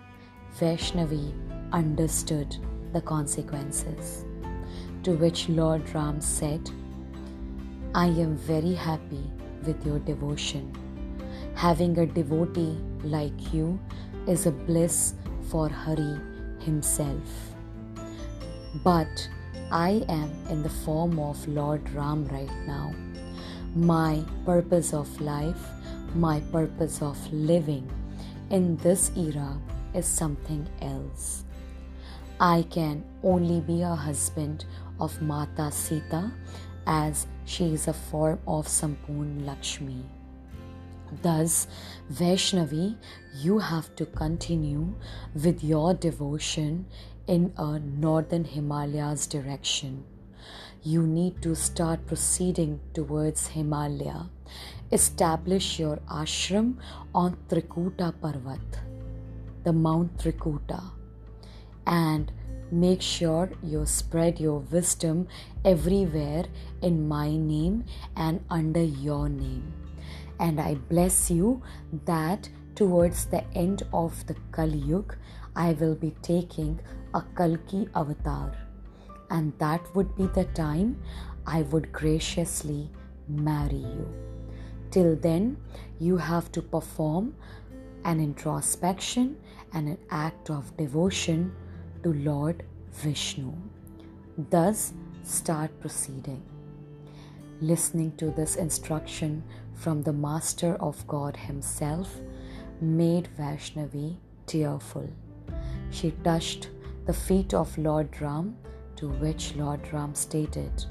Vaishnavi 0.58 1.34
understood 1.72 2.56
the 2.92 3.00
consequences. 3.00 4.24
To 5.04 5.12
which 5.12 5.48
Lord 5.48 5.82
Ram 5.94 6.20
said, 6.20 6.70
I 7.94 8.06
am 8.06 8.36
very 8.36 8.74
happy 8.74 9.24
with 9.64 9.84
your 9.86 9.98
devotion. 10.00 10.72
Having 11.54 11.98
a 11.98 12.06
devotee 12.06 12.78
like 13.02 13.52
you 13.52 13.78
is 14.26 14.46
a 14.46 14.52
bliss 14.52 15.14
for 15.50 15.68
Hari 15.68 16.16
himself. 16.60 17.54
But 18.84 19.28
I 19.70 20.04
am 20.08 20.30
in 20.50 20.62
the 20.62 20.68
form 20.84 21.18
of 21.18 21.46
Lord 21.48 21.88
Ram 21.90 22.26
right 22.26 22.66
now. 22.66 22.94
My 23.74 24.24
purpose 24.44 24.92
of 24.92 25.20
life 25.20 25.64
my 26.14 26.40
purpose 26.52 27.02
of 27.02 27.18
living 27.32 27.88
in 28.50 28.76
this 28.78 29.10
era 29.16 29.58
is 29.94 30.06
something 30.06 30.66
else. 30.80 31.44
I 32.40 32.62
can 32.70 33.04
only 33.24 33.60
be 33.60 33.82
a 33.82 33.96
husband 33.96 34.64
of 35.00 35.20
Mata 35.20 35.72
Sita 35.72 36.30
as 36.86 37.26
she 37.44 37.74
is 37.74 37.88
a 37.88 37.92
form 37.92 38.38
of 38.46 38.68
Sampurn 38.68 39.44
Lakshmi. 39.44 40.04
Thus, 41.20 41.66
Vaishnavi, 42.12 42.96
you 43.34 43.58
have 43.58 43.96
to 43.96 44.06
continue 44.06 44.94
with 45.34 45.64
your 45.64 45.94
devotion 45.94 46.86
in 47.26 47.52
a 47.56 47.80
northern 47.80 48.44
Himalayas 48.44 49.26
direction. 49.26 50.04
You 50.84 51.02
need 51.08 51.42
to 51.42 51.56
start 51.56 52.06
proceeding 52.06 52.78
towards 52.94 53.48
Himalaya. 53.48 54.30
Establish 54.92 55.80
your 55.80 55.96
ashram 56.08 56.76
on 57.12 57.36
Trikuta 57.48 58.12
Parvat, 58.12 58.78
the 59.64 59.72
Mount 59.72 60.16
Trikuta, 60.18 60.92
and 61.88 62.30
make 62.70 63.02
sure 63.02 63.50
you 63.62 63.84
spread 63.86 64.38
your 64.38 64.60
wisdom 64.60 65.26
everywhere 65.64 66.44
in 66.82 67.08
my 67.08 67.36
name 67.36 67.84
and 68.16 68.44
under 68.50 68.82
your 68.82 69.28
name 69.28 69.72
and 70.40 70.60
I 70.60 70.74
bless 70.74 71.30
you 71.30 71.62
that 72.04 72.48
towards 72.74 73.26
the 73.26 73.44
end 73.54 73.82
of 73.92 74.26
the 74.26 74.34
Kali 74.52 74.78
Yuga, 74.78 75.16
I 75.56 75.72
will 75.72 75.94
be 75.94 76.14
taking 76.22 76.78
a 77.14 77.22
Kalki 77.36 77.88
avatar, 77.94 78.52
and 79.30 79.52
that 79.58 79.82
would 79.94 80.14
be 80.14 80.26
the 80.26 80.44
time 80.44 81.02
I 81.46 81.62
would 81.62 81.92
graciously 81.92 82.90
marry 83.26 83.76
you. 83.76 84.08
Till 84.90 85.16
then, 85.16 85.56
you 85.98 86.16
have 86.16 86.52
to 86.52 86.62
perform 86.62 87.34
an 88.04 88.20
introspection 88.20 89.36
and 89.72 89.88
an 89.88 89.98
act 90.10 90.50
of 90.50 90.76
devotion 90.76 91.52
to 92.02 92.12
Lord 92.12 92.64
Vishnu. 92.92 93.52
Thus, 94.50 94.92
start 95.22 95.80
proceeding. 95.80 96.42
Listening 97.60 98.12
to 98.16 98.30
this 98.30 98.56
instruction 98.56 99.42
from 99.74 100.02
the 100.02 100.12
Master 100.12 100.76
of 100.80 101.06
God 101.06 101.36
Himself 101.36 102.20
made 102.80 103.28
Vaishnavi 103.38 104.16
tearful. 104.46 105.10
She 105.90 106.12
touched 106.22 106.70
the 107.06 107.12
feet 107.12 107.54
of 107.54 107.76
Lord 107.78 108.20
Ram, 108.20 108.56
to 108.96 109.08
which 109.08 109.54
Lord 109.56 109.80
Ram 109.92 110.14
stated, 110.14 110.84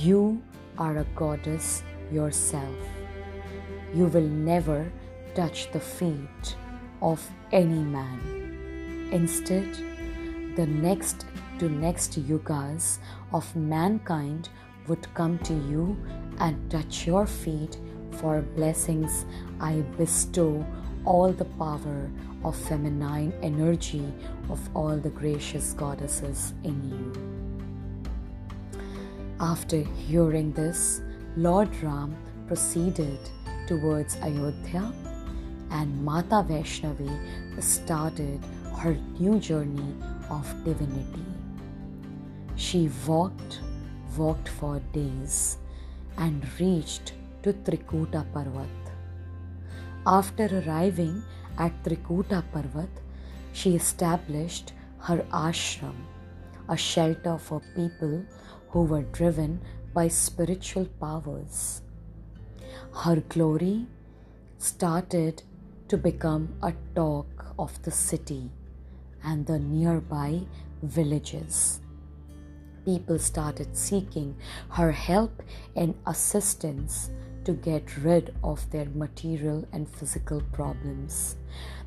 You 0.00 0.42
are 0.78 0.98
a 0.98 1.06
goddess 1.14 1.82
yourself. 2.10 2.76
You 3.94 4.06
will 4.06 4.28
never 4.28 4.90
touch 5.34 5.70
the 5.72 5.80
feet 5.80 6.56
of 7.02 7.28
any 7.52 7.82
man. 7.82 9.08
Instead, 9.12 9.76
the 10.56 10.66
next 10.66 11.26
to 11.58 11.68
next 11.68 12.18
yugas 12.28 12.98
of 13.32 13.54
mankind 13.54 14.48
would 14.88 15.06
come 15.14 15.38
to 15.40 15.54
you 15.54 15.96
and 16.38 16.70
touch 16.70 17.06
your 17.06 17.26
feet 17.26 17.78
for 18.12 18.40
blessings 18.40 19.26
I 19.60 19.82
bestow 19.98 20.64
all 21.04 21.32
the 21.32 21.44
power 21.44 22.10
of 22.44 22.56
feminine 22.56 23.32
energy 23.42 24.12
of 24.50 24.60
all 24.74 24.96
the 24.96 25.10
gracious 25.10 25.72
goddesses 25.72 26.54
in 26.64 26.76
you. 26.90 27.12
After 29.40 29.82
hearing 30.08 30.52
this, 30.52 31.02
Lord 31.36 31.68
Ram 31.82 32.16
proceeded 32.48 33.18
towards 33.66 34.16
Ayodhya 34.16 34.92
and 35.70 36.04
Mata 36.04 36.44
Vaishnavi 36.48 37.62
started 37.62 38.40
her 38.78 38.94
new 39.18 39.38
journey 39.38 39.94
of 40.30 40.46
divinity. 40.64 41.24
She 42.56 42.90
walked, 43.06 43.60
walked 44.16 44.48
for 44.48 44.80
days 44.92 45.58
and 46.18 46.44
reached 46.60 47.14
to 47.42 47.52
Trikuta 47.52 48.24
Parvat. 48.34 48.82
After 50.06 50.46
arriving 50.60 51.22
at 51.58 51.72
Trikuta 51.84 52.42
Parvat, 52.52 52.88
she 53.52 53.74
established 53.74 54.72
her 54.98 55.24
ashram, 55.32 55.96
a 56.68 56.76
shelter 56.76 57.38
for 57.38 57.60
people 57.74 58.24
who 58.70 58.82
were 58.82 59.02
driven 59.02 59.60
by 59.94 60.08
spiritual 60.08 60.86
powers. 61.00 61.80
Her 63.04 63.16
glory 63.28 63.86
started 64.58 65.42
to 65.88 65.96
become 65.96 66.54
a 66.62 66.72
talk 66.94 67.54
of 67.58 67.82
the 67.82 67.90
city 67.90 68.50
and 69.26 69.44
the 69.44 69.58
nearby 69.58 70.40
villages. 70.82 71.80
People 72.84 73.18
started 73.18 73.76
seeking 73.76 74.36
her 74.70 74.92
help 74.92 75.42
and 75.74 75.94
assistance 76.06 77.10
to 77.44 77.52
get 77.52 77.96
rid 77.98 78.34
of 78.42 78.70
their 78.70 78.86
material 78.94 79.66
and 79.72 79.88
physical 79.88 80.40
problems. 80.52 81.36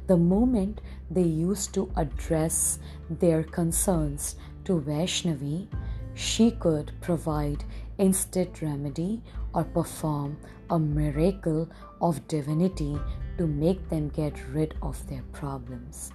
The 0.08 0.18
moment 0.18 0.82
they 1.10 1.24
used 1.24 1.74
to 1.76 1.90
address 1.96 2.80
their 3.10 3.44
concerns 3.44 4.36
to 4.66 4.82
Vaishnavi, 4.82 5.68
she 6.16 6.52
could 6.52 6.92
provide 7.00 7.64
instant 7.98 8.62
remedy 8.62 9.22
or 9.54 9.64
perform 9.64 10.38
a 10.70 10.78
miracle 10.80 11.70
of 12.02 12.28
divinity 12.28 13.00
to 13.38 13.48
make 13.48 13.88
them 13.90 14.10
get 14.10 14.34
rid 14.52 14.76
of 14.82 15.08
their 15.08 15.24
problems. 15.32 16.12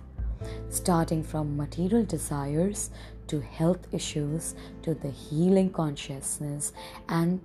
Starting 0.68 1.22
from 1.22 1.56
material 1.56 2.04
desires 2.04 2.90
to 3.28 3.40
health 3.40 3.86
issues 3.92 4.54
to 4.82 4.94
the 4.94 5.10
healing 5.10 5.70
consciousness 5.70 6.72
and 7.08 7.40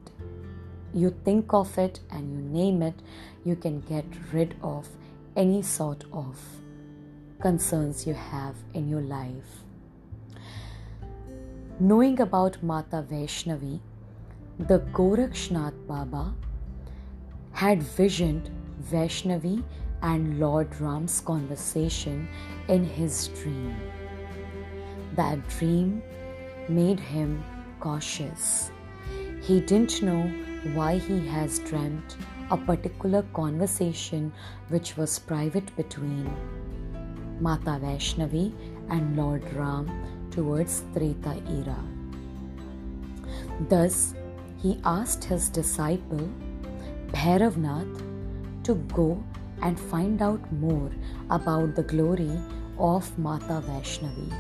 you 0.93 1.15
think 1.23 1.53
of 1.53 1.77
it 1.77 1.99
and 2.11 2.31
you 2.31 2.41
name 2.41 2.81
it, 2.81 2.95
you 3.45 3.55
can 3.55 3.79
get 3.81 4.05
rid 4.33 4.55
of 4.61 4.87
any 5.35 5.61
sort 5.61 6.03
of 6.11 6.39
concerns 7.39 8.05
you 8.05 8.13
have 8.13 8.55
in 8.73 8.89
your 8.89 9.01
life. 9.01 9.63
Knowing 11.79 12.19
about 12.19 12.61
Mata 12.61 13.05
Vaishnavi, 13.09 13.79
the 14.59 14.79
Gorakshnath 14.91 15.87
Baba 15.87 16.33
had 17.53 17.81
visioned 17.81 18.49
Vaishnavi 18.91 19.63
and 20.01 20.39
Lord 20.39 20.79
Ram's 20.79 21.21
conversation 21.21 22.27
in 22.67 22.83
his 22.85 23.27
dream. 23.29 23.75
That 25.15 25.47
dream 25.49 26.01
made 26.67 26.99
him 26.99 27.43
cautious. 27.79 28.71
He 29.41 29.59
didn't 29.61 30.01
know 30.01 30.21
why 30.73 30.97
he 30.97 31.25
has 31.27 31.59
dreamt 31.59 32.17
a 32.51 32.57
particular 32.57 33.23
conversation 33.33 34.31
which 34.69 34.97
was 34.97 35.19
private 35.19 35.75
between 35.75 36.29
Mata 37.39 37.79
Vaishnavi 37.81 38.53
and 38.89 39.15
Lord 39.15 39.43
Ram 39.53 39.87
towards 40.31 40.83
Treta 40.93 41.35
era. 41.49 41.79
Thus, 43.69 44.13
he 44.57 44.79
asked 44.83 45.23
his 45.23 45.49
disciple 45.49 46.29
Bhairavnath 47.11 48.01
to 48.63 48.75
go 48.93 49.23
and 49.61 49.79
find 49.79 50.21
out 50.21 50.41
more 50.53 50.91
about 51.29 51.75
the 51.75 51.83
glory 51.83 52.37
of 52.77 53.17
Mata 53.17 53.61
Vaishnavi. 53.67 54.33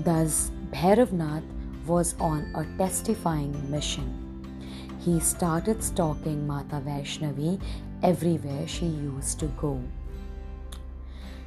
Thus, 0.00 0.50
Bhairavnath 0.70 1.44
was 1.86 2.14
on 2.18 2.42
a 2.54 2.64
testifying 2.78 3.70
mission 3.70 4.26
he 5.06 5.20
started 5.20 5.84
stalking 5.84 6.48
Mata 6.48 6.82
Vaishnavi 6.84 7.60
everywhere 8.02 8.66
she 8.66 8.86
used 8.86 9.38
to 9.38 9.46
go. 9.58 9.80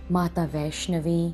Mata 0.08 0.48
Vaishnavi 0.54 1.34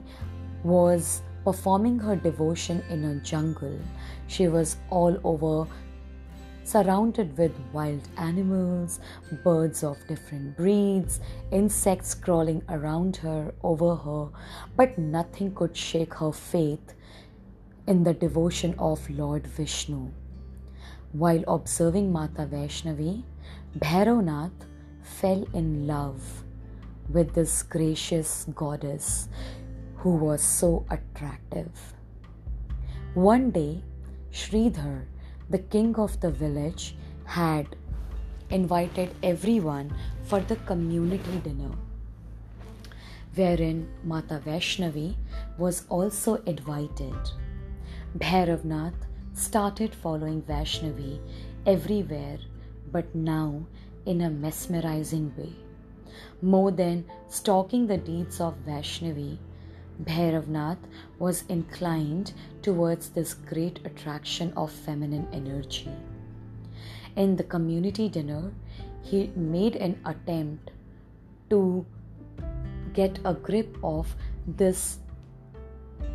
was 0.63 1.21
performing 1.43 1.99
her 1.99 2.15
devotion 2.15 2.83
in 2.89 3.03
a 3.05 3.15
jungle. 3.17 3.77
She 4.25 4.47
was 4.47 4.77
all 4.89 5.19
over 5.23 5.69
surrounded 6.65 7.37
with 7.37 7.53
wild 7.71 8.07
animals, 8.17 8.99
birds 9.43 9.83
of 9.83 9.97
different 10.07 10.57
breeds, 10.57 11.19
insects 11.51 12.13
crawling 12.13 12.63
around 12.69 13.17
her, 13.17 13.53
over 13.63 13.95
her, 13.95 14.29
but 14.75 14.97
nothing 14.97 15.53
could 15.53 15.77
shake 15.77 16.15
her 16.15 16.31
faith 16.31 16.95
in 17.87 18.03
the 18.03 18.13
devotion 18.13 18.73
of 18.79 19.07
Lord 19.09 19.45
Vishnu. 19.45 20.11
While 21.11 21.43
observing 21.47 22.11
Mata 22.11 22.45
Vaishnavi, 22.45 23.23
Bhairavnath 23.77 24.65
fell 25.01 25.47
in 25.53 25.85
love 25.85 26.43
with 27.09 27.33
this 27.33 27.61
gracious 27.61 28.47
goddess 28.55 29.29
who 29.97 30.15
was 30.15 30.41
so 30.41 30.85
attractive. 30.89 31.93
One 33.13 33.51
day, 33.51 33.83
Sridhar, 34.31 35.05
the 35.49 35.59
king 35.59 35.95
of 35.95 36.19
the 36.21 36.31
village, 36.31 36.95
had 37.25 37.75
invited 38.49 39.15
everyone 39.23 39.93
for 40.23 40.39
the 40.39 40.55
community 40.55 41.37
dinner, 41.43 41.71
wherein 43.35 43.87
Mata 44.03 44.41
Vaishnavi 44.45 45.15
was 45.57 45.85
also 45.89 46.35
invited. 46.43 47.15
Bhairavnath 48.17 48.93
started 49.33 49.93
following 49.93 50.41
Vaishnavi 50.43 51.19
everywhere, 51.65 52.37
but 52.91 53.13
now 53.13 53.65
in 54.05 54.21
a 54.21 54.29
mesmerizing 54.29 55.33
way. 55.37 55.53
More 56.41 56.71
than 56.71 57.05
stalking 57.27 57.87
the 57.87 57.97
deeds 57.97 58.39
of 58.39 58.55
Vaishnavi, 58.65 59.37
Bhairavnath 60.03 60.77
was 61.19 61.43
inclined 61.47 62.33
towards 62.61 63.09
this 63.09 63.33
great 63.33 63.79
attraction 63.85 64.51
of 64.57 64.71
feminine 64.71 65.27
energy. 65.31 65.89
In 67.15 67.35
the 67.37 67.43
community 67.43 68.09
dinner, 68.09 68.51
he 69.01 69.31
made 69.35 69.75
an 69.77 69.99
attempt 70.05 70.71
to 71.49 71.85
get 72.93 73.19
a 73.23 73.33
grip 73.33 73.77
of 73.83 74.15
this 74.47 74.99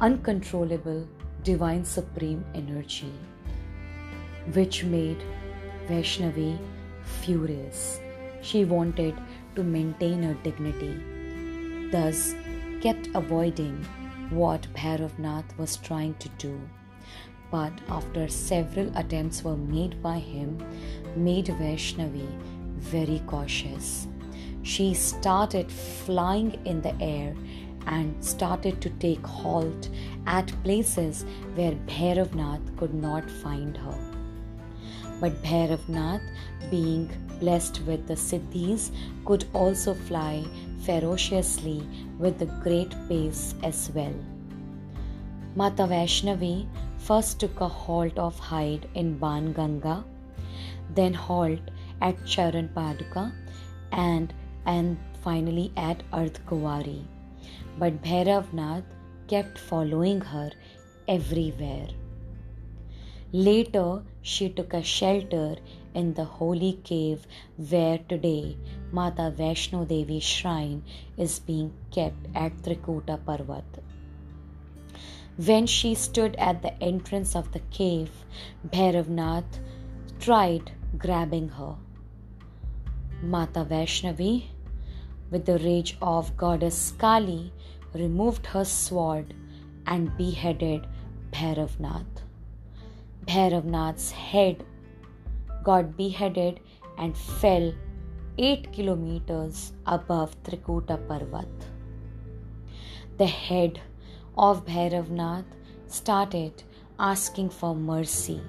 uncontrollable 0.01 1.09
divine 1.43 1.85
supreme 1.85 2.45
energy, 2.55 3.13
which 4.53 4.85
made 4.85 5.23
Vaishnavi 5.89 6.59
furious. 7.03 8.01
She 8.43 8.65
wanted 8.65 9.15
to 9.55 9.63
maintain 9.63 10.23
her 10.23 10.35
dignity, 10.43 11.91
thus, 11.91 12.35
kept 12.81 13.09
avoiding 13.15 13.85
what 14.31 14.67
Bhairavnath 14.75 15.57
was 15.59 15.77
trying 15.77 16.15
to 16.15 16.29
do. 16.39 16.61
But 17.51 17.73
after 17.89 18.29
several 18.29 18.97
attempts 18.97 19.43
were 19.43 19.57
made 19.57 20.03
by 20.03 20.19
him, 20.19 20.65
made 21.17 21.47
Vaishnavi 21.47 22.29
very 22.79 23.21
cautious. 23.27 24.07
She 24.63 24.95
started 24.95 25.71
flying 25.71 26.59
in 26.65 26.81
the 26.81 26.95
air 27.01 27.35
and 27.87 28.25
started 28.25 28.81
to 28.83 28.91
take 28.91 29.25
halt 29.27 29.89
at 30.27 30.53
places 30.63 31.25
where 31.55 31.73
Bhairavnath 31.87 32.77
could 32.77 32.95
not 32.95 33.29
find 33.29 33.77
her. 33.77 33.99
But 35.21 35.43
Bhairavnath, 35.43 36.23
being 36.71 37.11
blessed 37.41 37.83
with 37.83 38.07
the 38.07 38.15
Siddhis, 38.15 38.91
could 39.25 39.45
also 39.53 39.95
fly 39.95 40.45
ferociously 40.85 41.87
with 42.19 42.43
a 42.43 42.47
great 42.65 42.95
pace 43.09 43.55
as 43.63 43.91
well. 43.95 44.15
Mata 45.57 45.83
Vaishnavi 45.83 46.67
first 46.99 47.41
took 47.41 47.61
a 47.61 47.69
halt 47.69 48.19
of 48.19 48.39
hide 48.39 48.89
in 48.95 49.19
Ban 49.19 49.53
Ganga, 49.53 50.05
then 50.95 51.13
halt 51.15 51.61
at 52.01 52.25
Charan 52.27 52.69
Paduka, 52.69 53.33
and, 53.93 54.33
and 54.67 54.97
finally 55.23 55.73
at 55.77 56.03
Ardhkuwari. 56.13 57.05
But 57.79 58.03
Bhairavnath 58.03 58.85
kept 59.29 59.59
following 59.59 60.21
her 60.21 60.51
everywhere. 61.09 61.89
Later, 63.33 64.03
she 64.23 64.49
took 64.49 64.75
a 64.75 64.83
shelter 64.83 65.57
in 65.95 66.15
the 66.15 66.25
holy 66.25 66.73
cave 66.85 67.27
where 67.57 67.99
today 67.99 68.57
Mata 68.93 69.33
Vaishno 69.37 69.87
Devi 69.87 70.21
shrine 70.21 70.83
is 71.17 71.39
being 71.39 71.73
kept 71.91 72.27
at 72.35 72.57
Trikuta 72.63 73.19
Parvat. 73.19 73.81
When 75.37 75.67
she 75.67 75.95
stood 75.95 76.37
at 76.37 76.63
the 76.63 76.83
entrance 76.83 77.35
of 77.35 77.53
the 77.53 77.61
cave, 77.71 78.11
Bhairavnath 78.69 79.61
tried 80.19 80.73
grabbing 80.99 81.49
her. 81.51 81.77
Mata 83.23 83.65
Vaishnavi, 83.65 84.45
with 85.31 85.47
the 85.47 85.59
rage 85.59 85.97
of 86.03 86.37
goddess 86.37 86.93
Kali, 86.99 87.53
removed 87.95 88.47
her 88.47 88.65
sword 88.65 89.35
and 89.87 90.15
beheaded 90.17 90.87
Bhairavnath. 91.33 92.30
Bhairavnath's 93.27 94.11
head 94.11 94.65
got 95.63 95.97
beheaded 95.97 96.61
and 96.99 97.17
fell 97.17 97.73
8 98.39 98.73
kilometers 98.73 99.73
above 99.87 100.43
Trikuta 100.43 100.97
Parvat. 101.07 101.49
The 103.19 103.27
head 103.27 103.81
of 104.37 104.65
Bhairavnath 104.65 105.45
started 105.87 106.63
asking 106.99 107.51
for 107.51 107.75
mercy 107.75 108.41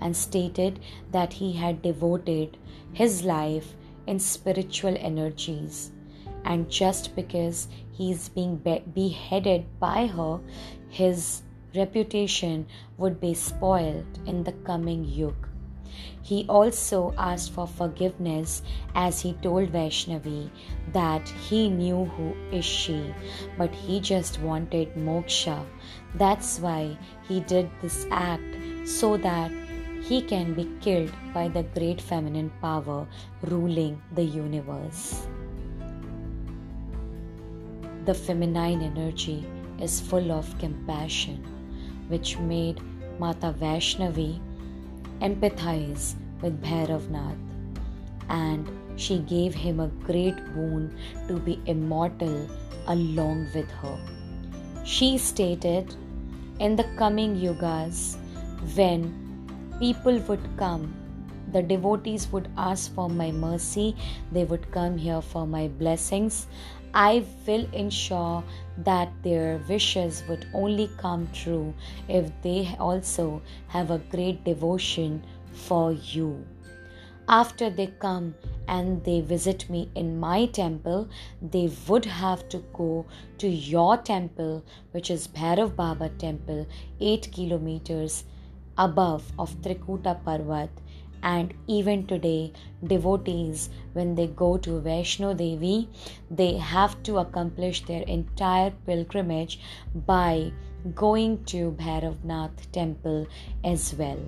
and 0.00 0.16
stated 0.16 0.80
that 1.10 1.32
he 1.32 1.52
had 1.52 1.80
devoted 1.82 2.58
his 2.92 3.22
life 3.22 3.74
in 4.06 4.18
spiritual 4.18 4.96
energies 4.98 5.92
and 6.44 6.68
just 6.68 7.14
because 7.14 7.68
he 7.92 8.10
is 8.10 8.28
being 8.28 8.56
be- 8.56 8.82
beheaded 8.94 9.64
by 9.78 10.06
her 10.06 10.40
his 10.88 11.42
reputation 11.74 12.66
would 12.98 13.20
be 13.20 13.34
spoiled 13.34 14.18
in 14.26 14.44
the 14.44 14.52
coming 14.52 15.04
yuga 15.04 15.52
he 16.22 16.46
also 16.48 17.12
asked 17.18 17.52
for 17.52 17.66
forgiveness 17.66 18.62
as 18.94 19.20
he 19.20 19.32
told 19.44 19.72
Vaishnavi 19.72 20.50
that 20.92 21.28
he 21.28 21.68
knew 21.68 22.04
who 22.04 22.34
is 22.52 22.64
she, 22.64 23.12
but 23.58 23.74
he 23.74 23.98
just 24.00 24.40
wanted 24.40 24.94
moksha. 24.94 25.64
That's 26.14 26.60
why 26.60 26.96
he 27.28 27.40
did 27.40 27.68
this 27.80 28.06
act 28.10 28.44
so 28.84 29.16
that 29.16 29.50
he 30.02 30.22
can 30.22 30.54
be 30.54 30.68
killed 30.80 31.12
by 31.34 31.48
the 31.48 31.62
great 31.62 32.00
feminine 32.00 32.50
power 32.60 33.06
ruling 33.42 34.00
the 34.14 34.24
universe. 34.24 35.26
The 38.04 38.14
feminine 38.14 38.82
energy 38.82 39.44
is 39.80 40.00
full 40.00 40.32
of 40.32 40.58
compassion, 40.58 41.44
which 42.12 42.38
made 42.52 42.80
Mata 43.18 43.54
Vaishnavi 43.62 44.30
empathize 45.28 46.14
with 46.42 46.60
Bhairavnath 46.62 47.42
and 48.28 48.70
she 48.96 49.18
gave 49.20 49.54
him 49.54 49.80
a 49.80 49.92
great 50.08 50.36
boon 50.54 50.94
to 51.28 51.38
be 51.38 51.60
immortal 51.66 52.48
along 52.86 53.46
with 53.54 53.70
her. 53.82 53.98
She 54.84 55.18
stated, 55.18 55.94
In 56.58 56.76
the 56.76 56.84
coming 56.96 57.36
yugas, 57.36 58.16
when 58.76 59.06
people 59.78 60.18
would 60.28 60.44
come, 60.56 60.94
the 61.52 61.62
devotees 61.62 62.28
would 62.32 62.48
ask 62.56 62.94
for 62.94 63.08
my 63.08 63.30
mercy, 63.30 63.96
they 64.32 64.44
would 64.44 64.70
come 64.72 64.96
here 64.96 65.20
for 65.20 65.46
my 65.46 65.68
blessings. 65.68 66.46
I 66.94 67.24
will 67.46 67.66
ensure 67.72 68.42
that 68.78 69.12
their 69.22 69.60
wishes 69.68 70.22
would 70.28 70.46
only 70.54 70.90
come 70.96 71.28
true 71.32 71.74
if 72.08 72.30
they 72.42 72.74
also 72.78 73.42
have 73.68 73.90
a 73.90 73.98
great 73.98 74.44
devotion 74.44 75.22
for 75.52 75.92
you. 75.92 76.44
After 77.28 77.70
they 77.70 77.86
come 77.86 78.34
and 78.66 79.04
they 79.04 79.20
visit 79.20 79.70
me 79.70 79.90
in 79.94 80.18
my 80.18 80.46
temple, 80.46 81.08
they 81.40 81.70
would 81.88 82.04
have 82.04 82.48
to 82.48 82.58
go 82.72 83.06
to 83.38 83.48
your 83.48 83.96
temple, 83.96 84.64
which 84.90 85.10
is 85.10 85.28
Bhairav 85.28 85.76
Baba 85.76 86.08
temple, 86.18 86.66
8 87.00 87.30
kilometers 87.32 88.24
above 88.76 89.30
of 89.38 89.54
Trikuta 89.62 90.18
Parvat 90.24 90.70
and 91.22 91.54
even 91.66 92.06
today 92.06 92.52
devotees 92.84 93.70
when 93.92 94.14
they 94.14 94.26
go 94.26 94.56
to 94.56 94.80
Vaishno 94.80 95.36
Devi 95.36 95.88
they 96.30 96.52
have 96.56 97.02
to 97.04 97.18
accomplish 97.18 97.84
their 97.84 98.02
entire 98.02 98.70
pilgrimage 98.86 99.58
by 100.06 100.52
going 100.94 101.44
to 101.44 101.72
Bhairavnath 101.72 102.70
temple 102.72 103.26
as 103.64 103.94
well 103.94 104.22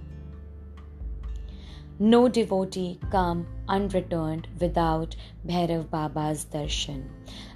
no 2.01 2.29
devotee 2.29 2.99
come 3.09 3.47
unreturned 3.69 4.49
without 4.59 5.15
Bhairav 5.47 5.91
Baba's 5.91 6.45
darshan. 6.45 7.05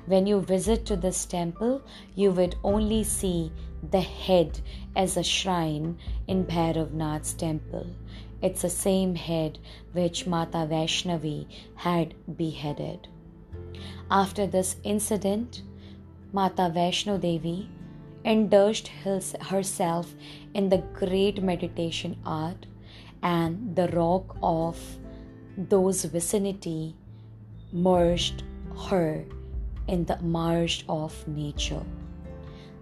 When 0.06 0.28
you 0.28 0.40
visit 0.40 0.86
to 0.86 0.96
this 0.96 1.26
temple, 1.26 1.82
you 2.14 2.30
would 2.30 2.54
only 2.62 3.02
see 3.02 3.50
the 3.90 4.00
head 4.00 4.60
as 4.94 5.16
a 5.16 5.24
shrine 5.24 5.98
in 6.28 6.44
Bhairavnath's 6.44 7.34
temple. 7.34 7.86
It's 8.40 8.62
the 8.62 8.70
same 8.70 9.14
head 9.16 9.58
which 9.92 10.26
Mata 10.26 10.66
Vaishnavi 10.70 11.46
had 11.74 12.14
beheaded. 12.36 13.08
After 14.10 14.46
this 14.46 14.76
incident, 14.84 15.62
Mata 16.32 16.70
Vaishno 16.74 17.20
Devi 17.20 17.68
indulged 18.24 18.88
herself 18.88 20.14
in 20.54 20.68
the 20.68 20.78
great 20.94 21.42
meditation 21.42 22.16
art 22.24 22.66
and 23.22 23.74
the 23.74 23.88
rock 23.88 24.36
of 24.42 24.78
those 25.56 26.04
vicinity 26.04 26.94
merged 27.72 28.44
her 28.88 29.24
in 29.88 30.04
the 30.04 30.18
merge 30.20 30.84
of 30.88 31.26
nature. 31.26 31.82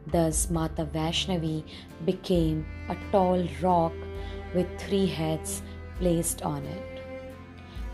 Thus, 0.07 0.51
Mata 0.51 0.85
Vaishnavi 0.85 1.65
became 2.05 2.67
a 2.89 2.97
tall 3.11 3.47
rock 3.63 3.93
with 4.57 4.69
three 4.81 5.07
heads 5.07 5.63
placed 5.99 6.43
on 6.43 6.65
it. 6.65 7.03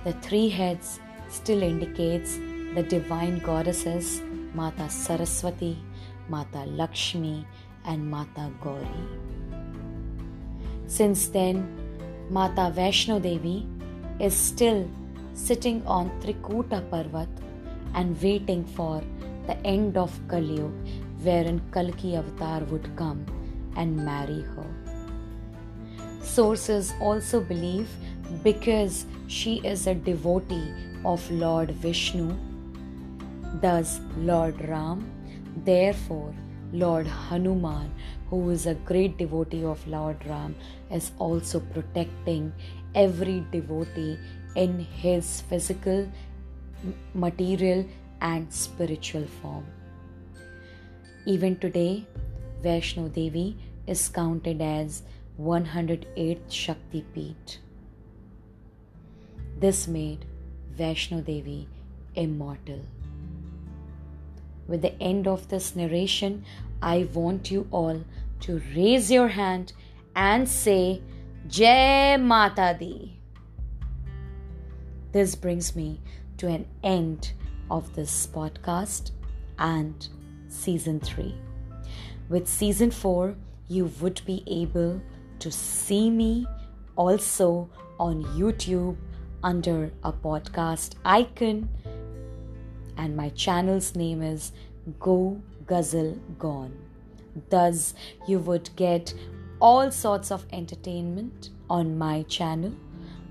The 0.04 0.12
three 0.26 0.48
heads 0.48 1.00
still 1.28 1.62
indicates 1.62 2.38
the 2.76 2.84
divine 2.88 3.38
goddesses 3.40 4.22
Mata 4.54 4.88
Saraswati, 4.88 5.76
Mata 6.28 6.64
Lakshmi, 6.80 7.46
and 7.84 8.10
Mata 8.10 8.50
Gauri. 8.62 9.04
Since 10.86 11.28
then, 11.28 11.62
Mata 12.30 12.66
Vaishno 12.76 13.20
Devi 13.20 13.66
is 14.20 14.34
still 14.36 14.88
sitting 15.34 15.84
on 15.86 16.10
Trikuta 16.20 16.80
Parvat 16.90 17.28
and 17.94 18.20
waiting 18.22 18.64
for 18.64 19.02
the 19.46 19.56
end 19.66 19.96
of 19.96 20.12
Kali 20.28 20.56
Yuga, 20.56 20.72
wherein 21.22 21.60
Kalki 21.72 22.14
Avatar 22.16 22.60
would 22.64 22.94
come 22.96 23.24
and 23.76 23.96
marry 23.96 24.42
her. 24.54 24.81
Sources 26.22 26.94
also 27.00 27.40
believe 27.40 27.88
because 28.42 29.06
she 29.26 29.56
is 29.64 29.86
a 29.86 29.94
devotee 29.94 30.72
of 31.04 31.30
Lord 31.30 31.70
Vishnu, 31.72 32.36
thus 33.60 34.00
Lord 34.16 34.60
Ram, 34.68 35.10
therefore 35.64 36.34
Lord 36.72 37.06
Hanuman, 37.06 37.92
who 38.30 38.48
is 38.50 38.66
a 38.66 38.74
great 38.74 39.18
devotee 39.18 39.64
of 39.64 39.86
Lord 39.86 40.24
Ram, 40.26 40.54
is 40.90 41.10
also 41.18 41.60
protecting 41.60 42.52
every 42.94 43.40
devotee 43.50 44.18
in 44.54 44.78
his 44.78 45.42
physical, 45.42 46.08
material, 47.14 47.84
and 48.20 48.52
spiritual 48.52 49.26
form. 49.42 49.66
Even 51.26 51.56
today, 51.56 52.06
Vaishno 52.62 53.12
Devi 53.12 53.56
is 53.86 54.08
counted 54.08 54.62
as 54.62 55.02
108th 55.40 56.50
Shakti 56.50 57.04
Peeth. 57.16 57.56
This 59.58 59.88
made 59.88 60.26
Vaishno 60.78 61.24
Devi 61.24 61.68
immortal. 62.14 62.80
With 64.68 64.82
the 64.82 65.00
end 65.02 65.26
of 65.26 65.48
this 65.48 65.74
narration, 65.74 66.44
I 66.82 67.08
want 67.14 67.50
you 67.50 67.66
all 67.70 68.04
to 68.40 68.62
raise 68.76 69.10
your 69.10 69.28
hand 69.28 69.72
and 70.14 70.48
say 70.48 71.00
Jai 71.48 72.16
Mata 72.18 72.76
Di. 72.78 73.18
This 75.12 75.34
brings 75.34 75.74
me 75.74 76.00
to 76.38 76.48
an 76.48 76.66
end 76.82 77.32
of 77.70 77.94
this 77.94 78.26
podcast 78.26 79.12
and 79.58 80.08
season 80.48 81.00
3. 81.00 81.34
With 82.28 82.48
season 82.48 82.90
4, 82.90 83.34
you 83.68 83.86
would 84.00 84.20
be 84.26 84.42
able 84.46 85.00
to 85.42 85.50
see 85.50 86.08
me 86.08 86.46
also 86.94 87.68
on 87.98 88.22
YouTube 88.38 88.96
under 89.42 89.90
a 90.04 90.12
podcast 90.12 90.94
icon, 91.04 91.68
and 92.96 93.16
my 93.16 93.28
channel's 93.30 93.96
name 93.96 94.22
is 94.22 94.52
Go 95.00 95.42
Guzzle 95.66 96.16
Gone. 96.38 96.72
Thus, 97.50 97.94
you 98.28 98.38
would 98.38 98.70
get 98.76 99.14
all 99.60 99.90
sorts 99.90 100.30
of 100.30 100.46
entertainment 100.52 101.50
on 101.68 101.98
my 101.98 102.22
channel, 102.24 102.72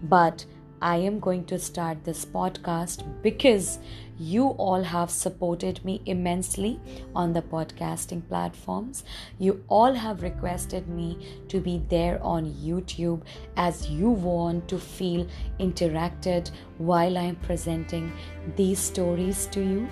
but 0.04 0.43
I 0.82 0.97
am 0.97 1.21
going 1.21 1.45
to 1.45 1.60
start 1.60 2.04
this 2.04 2.26
podcast 2.26 3.06
because 3.21 3.80
you 4.22 4.50
all 4.66 4.84
have 4.84 5.10
supported 5.10 5.84
me 5.84 6.00
immensely 6.06 6.80
on 7.16 7.34
the 7.34 7.42
podcasting 7.42 8.22
platforms. 8.28 9.04
You 9.40 9.64
all 9.68 9.94
have 9.94 10.22
requested 10.22 10.88
me 10.88 11.18
to 11.48 11.60
be 11.60 11.82
there 11.90 12.22
on 12.22 12.54
YouTube 12.54 13.24
as 13.58 13.90
you 13.90 14.12
want 14.12 14.68
to 14.68 14.78
feel 14.78 15.28
interacted 15.60 16.52
while 16.78 17.18
I'm 17.18 17.36
presenting 17.38 18.12
these 18.56 18.80
stories 18.80 19.48
to 19.48 19.62
you. 19.62 19.88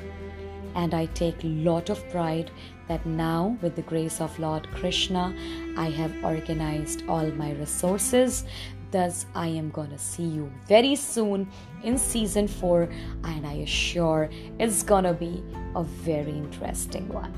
And 0.76 0.94
I 0.94 1.08
take 1.08 1.38
lot 1.42 1.90
of 1.90 2.08
pride 2.10 2.52
that 2.88 3.04
now, 3.06 3.58
with 3.62 3.76
the 3.76 3.82
grace 3.82 4.22
of 4.22 4.38
Lord 4.38 4.68
Krishna, 4.76 5.36
I 5.76 5.90
have 5.90 6.14
organized 6.24 7.04
all 7.08 7.26
my 7.32 7.54
resources 7.54 8.46
Thus, 8.92 9.28
I 9.36 9.48
am 9.48 9.70
gonna 9.70 10.00
see 10.00 10.24
you 10.24 10.52
very 10.68 10.96
soon 10.96 11.48
in 11.84 11.98
season 11.98 12.48
4, 12.48 12.90
and 13.24 13.46
I 13.46 13.54
assure 13.66 14.30
it's 14.60 14.82
gonna 14.82 15.14
be 15.14 15.44
a 15.76 15.84
very 15.84 16.32
interesting 16.32 17.08
one. 17.10 17.34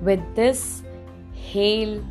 With 0.00 0.22
this, 0.34 0.82
hail 1.34 2.02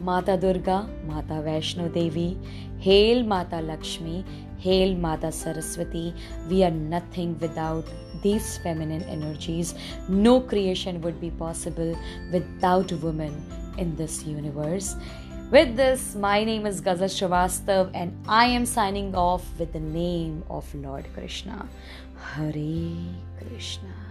Mata 0.00 0.36
Durga, 0.36 0.86
Mata 1.06 1.40
Vaishno 1.46 1.90
Devi, 1.92 2.36
hail 2.78 3.22
Mata 3.22 3.60
Lakshmi, 3.60 4.22
hail 4.58 4.94
Mata 4.94 5.32
Saraswati. 5.32 6.14
We 6.50 6.62
are 6.62 6.70
nothing 6.70 7.38
without 7.38 7.86
these 8.22 8.58
feminine 8.58 9.02
energies. 9.04 9.74
No 10.08 10.40
creation 10.40 11.00
would 11.00 11.20
be 11.20 11.30
possible 11.30 11.98
without 12.32 12.92
women 12.92 13.34
in 13.78 13.96
this 13.96 14.24
universe. 14.24 14.96
With 15.50 15.76
this, 15.76 16.14
my 16.14 16.42
name 16.42 16.66
is 16.66 16.80
Ghazal 16.80 17.06
Srivastav 17.06 17.90
and 17.94 18.16
I 18.26 18.46
am 18.46 18.64
signing 18.64 19.14
off 19.14 19.44
with 19.58 19.72
the 19.72 19.78
name 19.78 20.42
of 20.48 20.74
Lord 20.74 21.06
Krishna. 21.14 21.68
Hare 22.16 22.96
Krishna. 23.38 24.03